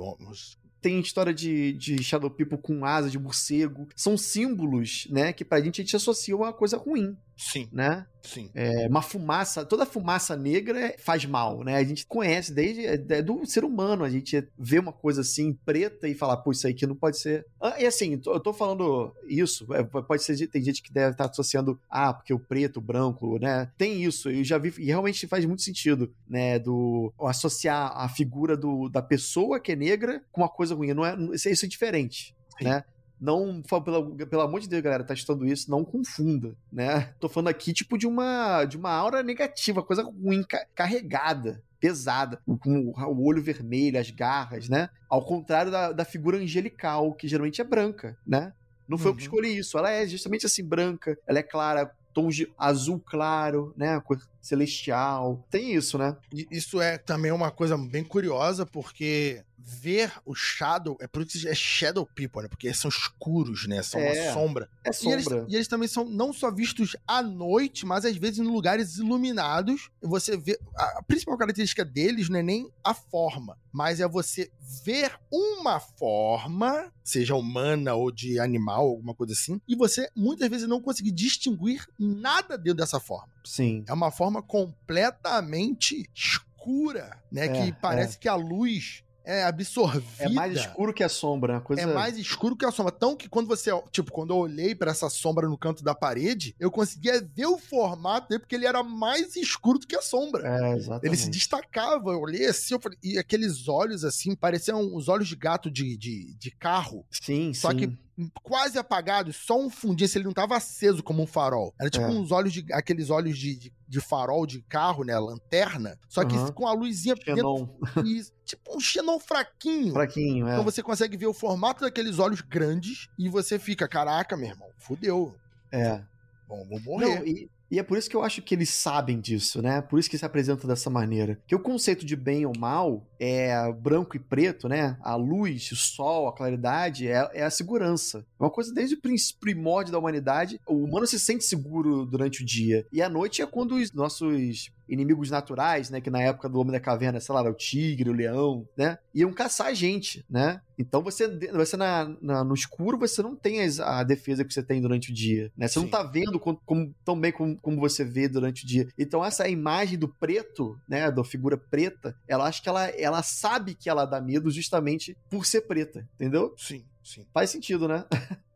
[0.81, 3.87] Tem história de, de Shadow People com asa de morcego.
[3.95, 5.33] São símbolos, né?
[5.33, 7.17] Que pra gente a gente associa a uma coisa ruim,
[7.51, 8.07] Sim, né?
[8.23, 8.49] sim.
[8.55, 11.77] É uma fumaça, toda fumaça negra faz mal, né?
[11.77, 16.07] A gente conhece desde é do ser humano, a gente vê uma coisa assim preta
[16.09, 17.45] e fala, pô, isso aí que não pode ser.
[17.61, 21.29] Ah, E assim, eu tô falando isso, é, pode ser, tem gente que deve estar
[21.29, 23.69] associando, ah, porque o preto, o branco, né?
[23.77, 26.59] Tem isso, eu já vi, e realmente faz muito sentido, né?
[26.61, 30.95] Do associar a figura do, da pessoa que é negra com uma coisa ruim.
[30.95, 32.65] Não é, isso, é- isso é diferente, Sim.
[32.67, 32.85] né?
[33.23, 37.15] Não, pelo, pelo amor de Deus, galera, tá estudando isso, não confunda, né?
[37.21, 42.41] Tô falando aqui, tipo, de uma, de uma aura negativa, coisa ruim, ca- carregada, pesada,
[42.61, 44.89] com o, olho vermelho, as garras, né?
[45.09, 48.53] Ao contrário da, da figura angelical, que geralmente é branca, né?
[48.89, 49.27] Não foi eu que Uhum.
[49.27, 54.01] escolhi isso, ela é justamente assim, branca, ela é clara, tons de azul claro, né?
[54.01, 55.47] Cor celestial.
[55.51, 56.17] Tem isso, né?
[56.51, 61.49] Isso é também uma coisa bem curiosa, porque ver o Shadow, é por isso que
[61.49, 62.49] é Shadow People, né?
[62.49, 63.83] Porque são escuros, né?
[63.83, 64.69] São é, uma sombra.
[64.85, 65.11] É sombra.
[65.11, 68.45] E eles, e eles, também são não só vistos à noite, mas às vezes em
[68.45, 69.91] lugares iluminados.
[70.03, 70.59] Você vê.
[70.77, 74.51] A, a principal característica deles não é nem a forma, mas é você
[74.85, 80.69] ver uma forma, seja humana ou de animal, alguma coisa assim, e você muitas vezes
[80.69, 83.33] não conseguir distinguir nada dentro dessa forma.
[83.45, 83.85] Sim.
[83.87, 87.47] É uma forma completamente escura, né?
[87.47, 88.21] É, que parece é.
[88.21, 90.05] que a luz é absorvida.
[90.19, 91.83] É mais escuro que a sombra, coisa...
[91.83, 92.93] É mais escuro que a sombra.
[92.93, 96.55] Tão que quando você, tipo, quando eu olhei para essa sombra no canto da parede,
[96.59, 100.47] eu conseguia ver o formato dele, porque ele era mais escuro do que a sombra.
[100.47, 101.07] É, exatamente.
[101.07, 102.11] Ele se destacava.
[102.11, 105.97] Eu olhei assim, eu falei, e aqueles olhos assim, pareciam os olhos de gato de,
[105.97, 107.05] de, de carro.
[107.11, 107.77] Sim, Só sim.
[107.77, 107.99] que
[108.43, 111.75] quase apagado, só um fundinho, se ele não tava aceso como um farol.
[111.81, 112.09] Era tipo é.
[112.09, 112.65] uns olhos de.
[112.73, 115.19] aqueles olhos de, de, de, farol de carro, né?
[115.19, 115.99] Lanterna.
[116.09, 116.53] Só que uhum.
[116.53, 117.67] com a luzinha xenon.
[117.67, 117.83] dentro.
[118.07, 119.93] E, tipo um xenon fraquinho.
[119.93, 120.53] Fraquinho, é.
[120.53, 124.69] Então você consegue ver o formato daqueles olhos grandes e você fica, caraca, meu irmão,
[124.79, 125.35] fudeu.
[125.71, 126.03] É.
[126.49, 127.19] Bom, vou morrer.
[127.19, 129.81] Não, e, e é por isso que eu acho que eles sabem disso, né?
[129.81, 131.41] Por isso que se apresentam dessa maneira.
[131.47, 134.99] Que o conceito de bem ou mal é branco e preto, né?
[135.01, 138.27] A luz, o sol, a claridade é, é a segurança.
[138.39, 139.01] É uma coisa desde o
[139.41, 140.61] primórdio da humanidade.
[140.67, 142.87] O humano se sente seguro durante o dia.
[142.93, 146.01] E a noite é quando os nossos inimigos naturais, né?
[146.01, 148.99] Que na época do Homem da Caverna, sei lá, o tigre, o leão, né?
[149.15, 150.61] Iam caçar a gente, né?
[150.79, 154.63] Então você, você na, na, no escuro, você não tem as, a defesa que você
[154.63, 155.69] tem durante o dia, né?
[155.69, 155.83] Você Sim.
[155.83, 158.89] não tá vendo com, com, tão bem como, como você vê durante o dia.
[158.99, 161.11] Então essa imagem do preto, né?
[161.11, 165.47] Da figura preta, ela acha que ela, ela sabe que ela dá medo justamente por
[165.47, 166.55] ser preta, entendeu?
[166.57, 167.27] Sim, sim.
[167.33, 168.05] Faz sentido, né?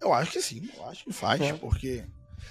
[0.00, 1.52] Eu acho que sim, eu acho que faz, é.
[1.54, 2.04] porque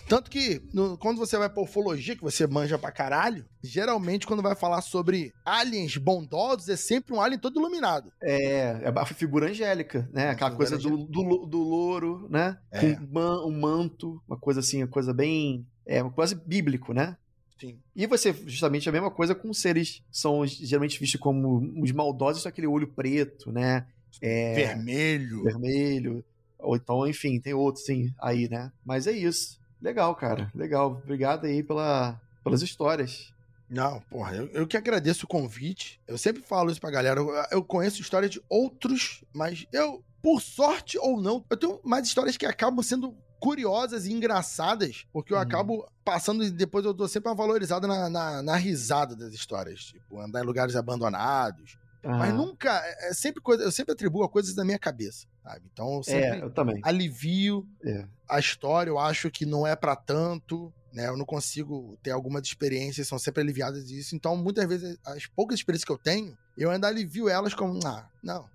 [0.08, 4.44] tanto que no, quando você vai pra ufologia, que você manja pra caralho, geralmente quando
[4.44, 8.12] vai falar sobre aliens bondosos, é sempre um alien todo iluminado.
[8.22, 10.30] É, é a figura angélica, né?
[10.30, 12.58] Aquela coisa do, do, do, louro, né?
[12.72, 12.96] É.
[12.96, 15.66] Com um manto, uma coisa assim, uma coisa bem.
[15.86, 17.18] É, coisa bíblico, né?
[17.60, 17.80] Sim.
[17.96, 22.50] E você, justamente, a mesma coisa com seres são geralmente vistos como os maldosos, só
[22.50, 23.88] aquele olho preto, né?
[24.22, 25.44] É, vermelho.
[25.44, 26.26] Vermelho.
[26.60, 28.72] Ou então, enfim, tem outros, sim, aí, né?
[28.84, 29.60] Mas é isso.
[29.86, 30.52] Legal, cara.
[30.56, 31.00] Legal.
[31.04, 33.32] Obrigado aí pela, pelas histórias.
[33.70, 36.02] Não, porra, eu, eu, que agradeço o convite.
[36.08, 37.20] Eu sempre falo isso pra galera.
[37.20, 42.08] Eu, eu conheço histórias de outros, mas eu, por sorte ou não, eu tenho mais
[42.08, 45.44] histórias que acabam sendo curiosas e engraçadas, porque eu uhum.
[45.44, 49.82] acabo passando e depois eu dou sempre uma valorizada na, na, na, risada das histórias.
[49.82, 51.78] Tipo, andar em lugares abandonados,
[52.12, 55.62] mas nunca, é, é sempre coisa, eu sempre atribuo a coisas da minha cabeça, sabe?
[55.72, 56.80] Então eu sempre é, eu também.
[56.84, 58.06] alivio é.
[58.30, 61.08] a história, eu acho que não é para tanto, né?
[61.08, 64.16] Eu não consigo ter algumas experiências, são sempre aliviadas disso.
[64.16, 68.08] Então, muitas vezes, as poucas experiências que eu tenho, eu ainda alivio elas como, ah,
[68.24, 68.46] não,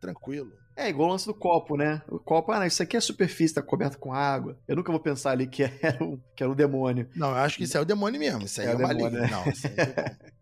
[0.00, 0.52] tranquilo.
[0.76, 2.02] É igual o lance do copo, né?
[2.06, 4.58] O copo, ah, isso aqui é superfície, tá coberto com água.
[4.68, 7.08] Eu nunca vou pensar ali que era um, que era um demônio.
[7.14, 8.42] Não, eu acho que isso é o demônio mesmo.
[8.44, 9.10] Isso aí é, é o maligno.
[9.10, 9.28] Né?
[9.30, 10.16] Não, isso aí é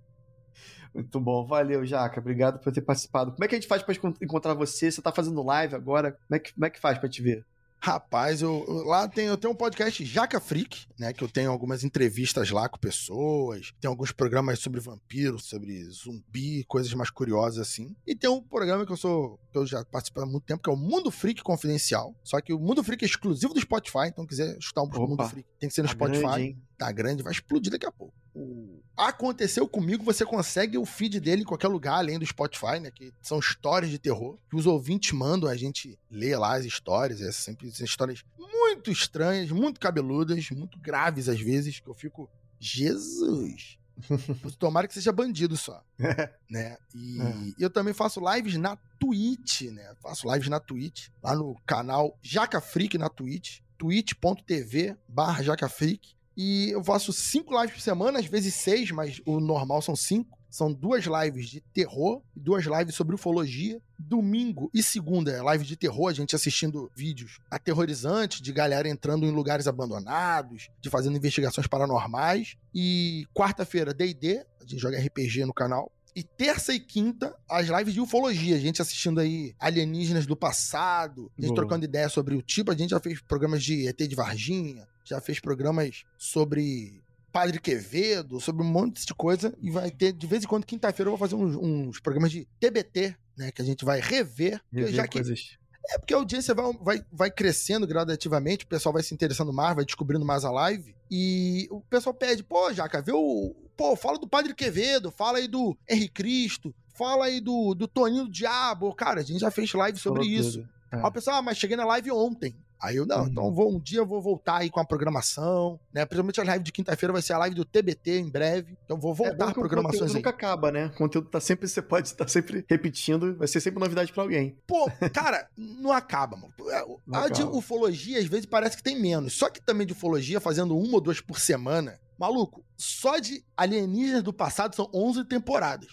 [0.94, 2.20] Muito bom, valeu, Jaca.
[2.20, 3.32] Obrigado por ter participado.
[3.32, 4.90] Como é que a gente faz para encontrar você?
[4.90, 6.12] Você tá fazendo live agora?
[6.12, 7.44] Como é que, como é que faz para te ver?
[7.84, 11.12] Rapaz, eu, lá tem, eu tenho um podcast Jaca Freak, né?
[11.12, 16.64] Que eu tenho algumas entrevistas lá com pessoas, tem alguns programas sobre vampiros, sobre zumbi,
[16.64, 17.94] coisas mais curiosas assim.
[18.06, 20.70] E tem um programa que eu sou, que eu já participo há muito tempo, que
[20.70, 22.14] é o Mundo Freak Confidencial.
[22.24, 25.28] Só que o Mundo Freak é exclusivo do Spotify, então quiser escutar um Opa, Mundo
[25.28, 26.22] Freak, tem que ser no tá Spotify.
[26.22, 28.14] Grande, tá grande, vai explodir daqui a pouco.
[28.34, 32.92] O Aconteceu comigo, você consegue o feed dele em qualquer lugar, além do Spotify, né?
[32.92, 34.38] Que são histórias de terror.
[34.48, 37.20] Que os ouvintes mandam a gente ler lá as histórias.
[37.20, 42.30] É sempre histórias muito estranhas, muito cabeludas, muito graves às vezes, que eu fico.
[42.60, 43.78] Jesus!
[44.58, 45.82] Tomara que seja bandido só.
[46.48, 46.76] né?
[46.94, 47.64] E é.
[47.64, 49.92] eu também faço lives na Twitch, né?
[50.00, 56.14] Faço lives na Twitch, lá no canal Jaca Freak na Twitch, twitch.tv barra Jaca Freak.
[56.36, 60.38] E eu faço cinco lives por semana, às vezes seis, mas o normal são cinco.
[60.54, 63.80] São duas lives de terror e duas lives sobre ufologia.
[63.98, 69.26] Domingo e segunda é live de terror, a gente assistindo vídeos aterrorizantes de galera entrando
[69.26, 72.56] em lugares abandonados, de fazendo investigações paranormais.
[72.72, 75.90] E quarta-feira, DD, a gente joga RPG no canal.
[76.14, 78.54] E terça e quinta, as lives de ufologia.
[78.54, 81.62] A gente assistindo aí alienígenas do passado, a gente Boa.
[81.62, 82.70] trocando ideia sobre o tipo.
[82.70, 88.40] A gente já fez programas de ET de Varginha, já fez programas sobre Padre Quevedo,
[88.40, 89.54] sobre um monte de coisa.
[89.60, 92.46] E vai ter, de vez em quando, quinta-feira, eu vou fazer uns, uns, programas de
[92.58, 93.50] TBT, né?
[93.50, 94.60] Que a gente vai rever.
[94.72, 95.58] rever já que, coisas.
[95.90, 99.76] É porque a audiência vai, vai, vai crescendo gradativamente, o pessoal vai se interessando mais,
[99.76, 100.94] vai descobrindo mais a live.
[101.10, 103.54] E o pessoal pede, pô, Jaca, vê o.
[103.76, 108.24] Pô, fala do Padre Quevedo, fala aí do Henri Cristo, fala aí do, do Toninho
[108.24, 108.94] do Diabo.
[108.94, 110.60] Cara, a gente já fez live sobre Falou isso.
[110.60, 110.68] tudo.
[110.92, 111.04] Aí É.
[111.04, 112.56] o pessoal, ah, mas cheguei na live ontem.
[112.84, 113.28] Aí eu, não, Uhum.
[113.28, 116.04] então vou, um dia eu vou voltar aí com a programação, né?
[116.04, 118.76] Principalmente a live de quinta-feira vai ser a live do TBT em breve.
[118.84, 120.16] Então vou É voltar bom a o programações aí.
[120.16, 120.86] nunca acaba, né?
[120.86, 124.56] O conteúdo tá sempre, você pode estar sempre repetindo, vai ser sempre novidade pra alguém.
[124.66, 126.52] Pô, cara, não acaba, mano.
[126.70, 127.56] É, Não a de acaba.
[127.56, 129.32] ufologia, às vezes, parece que tem menos.
[129.32, 134.22] Só que também de ufologia, fazendo uma ou duas por semana, maluco, só de alienígenas
[134.22, 135.88] do passado são 11 temporadas.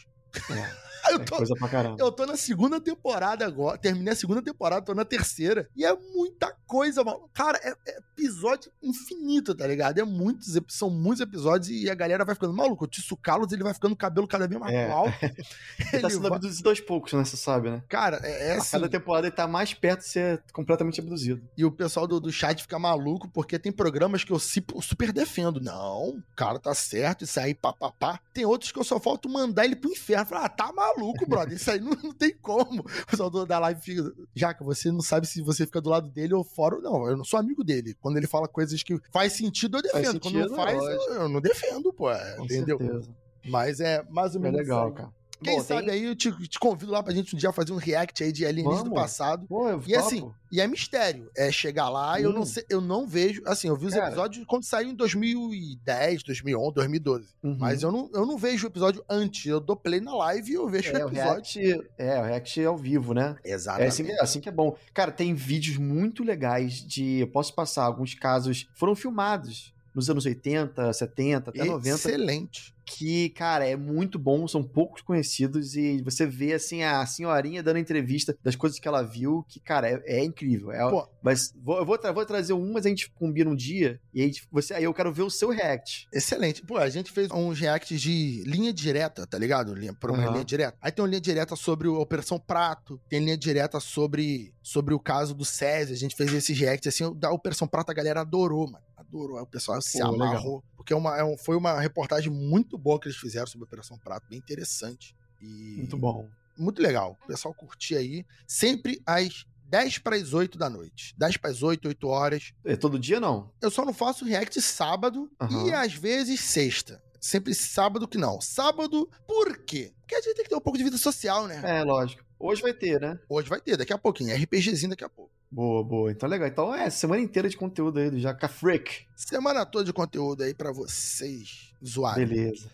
[0.49, 1.97] É, eu, é tô, coisa pra caramba.
[1.99, 3.77] eu tô na segunda temporada agora.
[3.77, 5.67] Terminei a segunda temporada, tô na terceira.
[5.75, 7.29] E é muita coisa, mano.
[7.33, 9.99] Cara, é, é episódio infinito, tá ligado?
[9.99, 12.85] É muitos, são muitos episódios e a galera vai ficando maluco.
[12.85, 14.89] O Tício Carlos, ele vai ficando cabelo cada vez mais É.
[14.91, 15.13] alto.
[15.21, 15.33] Ele
[15.93, 17.23] Ele tá sendo vai- abduzido aos poucos, né?
[17.25, 17.81] Você sabe, né?
[17.89, 18.71] Cara, é, é a assim.
[18.71, 21.41] cada temporada ele tá mais perto de ser completamente abduzido.
[21.57, 25.59] E o pessoal do, do chat fica maluco porque tem programas que eu super defendo.
[25.59, 28.19] Não, o cara tá certo, isso aí, papapá.
[28.33, 30.25] Tem outros que eu só falto mandar ele pro inferno.
[30.25, 30.90] Fala, ah, tá maluco,
[31.27, 31.55] brother.
[31.55, 32.81] Isso aí não, não tem como.
[32.81, 34.11] O pessoal do- da live fica.
[34.35, 36.77] Jaca, você não sabe se você fica do lado dele ou fora.
[36.79, 37.95] Não, eu não sou amigo dele.
[38.01, 40.03] Quando ele fala coisas que faz sentido, eu defendo.
[40.03, 42.11] Faz Quando não sentido, faz, eu, eu não defendo, pô.
[42.11, 42.77] é, Com entendeu?
[42.77, 43.09] certeza.
[43.45, 44.59] Mas é mais ou É menos.
[44.59, 45.01] legal, isso aí.
[45.03, 45.20] cara.
[45.43, 47.71] Quem Bom, sabe tem- aí eu te, te convido lá pra gente um dia fazer
[47.73, 49.47] um react aí de alienígenas do passado.
[49.47, 50.05] Pô, eu E topo.
[50.05, 51.31] assim, e é mistério.
[51.35, 52.45] É chegar lá e eu não Hum.
[52.45, 53.41] sei, eu não vejo.
[53.45, 54.07] Assim, eu vi os Cara.
[54.07, 57.27] episódios quando saiu em 2010, 2011, 2012.
[57.43, 57.57] Uhum.
[57.59, 59.45] Mas eu não, eu não vejo o episódio antes.
[59.45, 61.61] Eu dou play na live e eu vejo é, o o episódio.
[61.61, 63.35] react, é, o react é ao vivo, né?
[63.43, 63.87] É Exatamente.
[63.89, 64.75] assim, que- assim que é bom.
[64.93, 67.19] Cara, tem vídeos muito legais de.
[67.19, 68.67] Eu posso passar alguns casos.
[68.75, 71.95] Foram filmados nos anos 80, 70, até 90.
[71.95, 72.73] Excelente.
[72.97, 75.75] Que, cara, é muito bom, são poucos conhecidos.
[75.75, 79.89] E você vê, assim, a senhorinha dando entrevista das coisas que ela viu, que, cara,
[79.89, 80.71] é, é incrível.
[80.71, 81.07] É, Pô.
[81.23, 83.99] mas vou, eu vou, tra- vou trazer um, mas a gente combina um dia.
[84.13, 86.07] E aí, você, aí eu quero ver o seu react.
[86.13, 86.61] Excelente.
[86.65, 89.73] Pô, a gente fez uns reacts de linha direta, tá ligado?
[89.73, 90.31] Linha, por uma Aham.
[90.33, 90.77] linha direta.
[90.81, 94.99] Aí tem uma linha direta sobre a Operação Prato, tem linha direta sobre, sobre o
[94.99, 95.93] caso do César.
[95.93, 98.83] A gente fez esses reacts assim, da Operação Prato a galera adorou, mano.
[99.17, 99.37] Adorou.
[99.37, 100.27] Aí o pessoal se Pô, legal.
[100.27, 100.63] amarrou.
[100.75, 103.67] Porque é uma, é um- foi uma reportagem muito boa que eles fizeram sobre a
[103.67, 105.15] Operação Prato, bem interessante.
[105.41, 106.29] E Muito bom.
[106.57, 107.17] muito legal.
[107.23, 108.25] O pessoal curtir aí.
[108.47, 111.13] Sempre às 10 para as 8 da noite.
[111.17, 112.53] 10 para as 8, 8 horas.
[112.63, 113.51] É todo dia, não?
[113.61, 115.67] Eu só não faço react sábado Aham.
[115.67, 117.01] e às vezes sexta.
[117.19, 118.41] Sempre sábado que não.
[118.41, 119.93] Sábado, por quê?
[120.01, 121.61] Porque a gente tem que ter um pouco de vida social, né?
[121.63, 122.23] É, lógico.
[122.39, 123.19] Hoje vai ter, né?
[123.29, 124.35] Hoje vai ter, daqui a pouquinho.
[124.35, 125.31] RPGzinho daqui a pouco.
[125.51, 126.11] Boa, boa.
[126.11, 126.47] Então legal.
[126.47, 129.05] Então é semana inteira de conteúdo aí do Jaca Freak.
[129.15, 132.25] Semana toda de conteúdo aí pra vocês zoarem.
[132.25, 132.69] Beleza.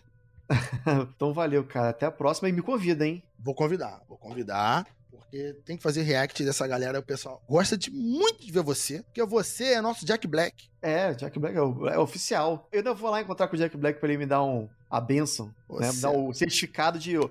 [1.16, 1.90] então valeu, cara.
[1.90, 3.24] Até a próxima e me convida, hein?
[3.40, 4.86] Vou convidar, vou convidar.
[5.10, 7.00] Porque tem que fazer react dessa galera.
[7.00, 9.04] O pessoal gosta de muito de ver você.
[9.04, 10.70] Porque você é nosso Jack Black.
[10.82, 12.68] É, Jack Black é, o- é oficial.
[12.72, 15.02] Eu ainda vou lá encontrar com o Jack Black pra ele me dar um, a
[15.02, 15.54] benção.
[15.70, 15.92] Né?
[15.92, 17.30] Me dar o certificado de o,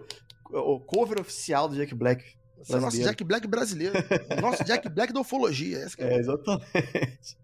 [0.51, 2.23] o cover oficial do Jack Black.
[2.57, 3.11] É nosso brasileiro.
[3.11, 3.95] Jack Black brasileiro.
[4.41, 5.79] nosso Jack Black da ufologia.
[5.79, 7.37] Essa é É, exatamente.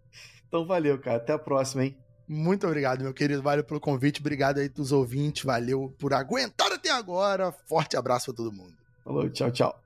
[0.48, 1.16] Então valeu, cara.
[1.16, 1.96] Até a próxima, hein?
[2.28, 3.42] Muito obrigado, meu querido.
[3.42, 4.20] Valeu pelo convite.
[4.20, 5.44] Obrigado aí dos ouvintes.
[5.44, 7.52] Valeu por aguentar até agora.
[7.66, 8.74] Forte abraço pra todo mundo.
[9.04, 9.82] Falou, tchau, tchau.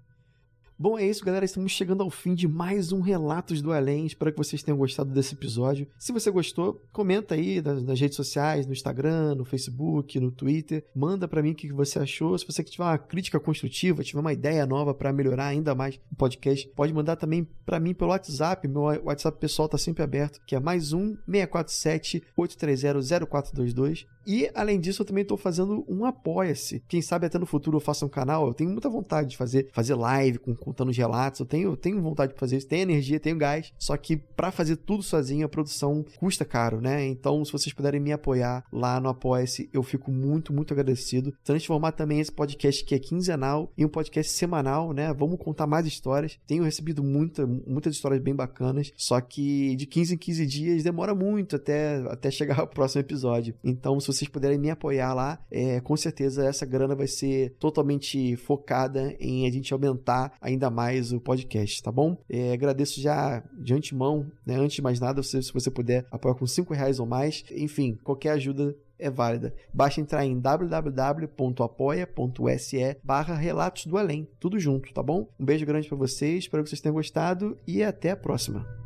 [0.78, 1.46] Bom, é isso, galera.
[1.46, 4.04] Estamos chegando ao fim de mais um Relatos do Além.
[4.04, 5.88] Espero que vocês tenham gostado desse episódio.
[5.98, 10.84] Se você gostou, comenta aí nas, nas redes sociais, no Instagram, no Facebook, no Twitter.
[10.94, 12.36] Manda pra mim o que você achou.
[12.36, 16.14] Se você tiver uma crítica construtiva, tiver uma ideia nova pra melhorar ainda mais o
[16.14, 18.68] podcast, pode mandar também pra mim pelo WhatsApp.
[18.68, 24.06] Meu WhatsApp pessoal tá sempre aberto, que é mais um 647 830 0422.
[24.26, 26.82] E, além disso, eu também estou fazendo um Apoia-se.
[26.88, 28.48] Quem sabe até no futuro eu faça um canal.
[28.48, 31.40] Eu tenho muita vontade de fazer, fazer live com, contando os relatos.
[31.40, 32.66] Eu tenho, tenho vontade de fazer isso.
[32.66, 33.72] Tenho energia, tenho gás.
[33.78, 37.06] Só que para fazer tudo sozinho, a produção custa caro, né?
[37.06, 41.32] Então, se vocês puderem me apoiar lá no Apoia-se, eu fico muito, muito agradecido.
[41.44, 45.12] Transformar também esse podcast que é quinzenal em um podcast semanal, né?
[45.14, 46.38] Vamos contar mais histórias.
[46.46, 48.92] Tenho recebido muita, muitas histórias bem bacanas.
[48.96, 53.54] Só que de 15 em 15 dias demora muito até, até chegar ao próximo episódio.
[53.62, 58.36] Então, se vocês puderem me apoiar lá, é, com certeza essa grana vai ser totalmente
[58.36, 62.16] focada em a gente aumentar ainda mais o podcast, tá bom?
[62.28, 64.56] É, agradeço já de antemão, né?
[64.56, 67.98] Antes de mais nada, se, se você puder apoiar com 5 reais ou mais, enfim,
[68.02, 69.54] qualquer ajuda é válida.
[69.72, 71.36] Basta entrar em www.apoia.se
[73.04, 74.26] barra Relatos do Além.
[74.40, 75.28] Tudo junto, tá bom?
[75.38, 78.85] Um beijo grande pra vocês, espero que vocês tenham gostado e até a próxima.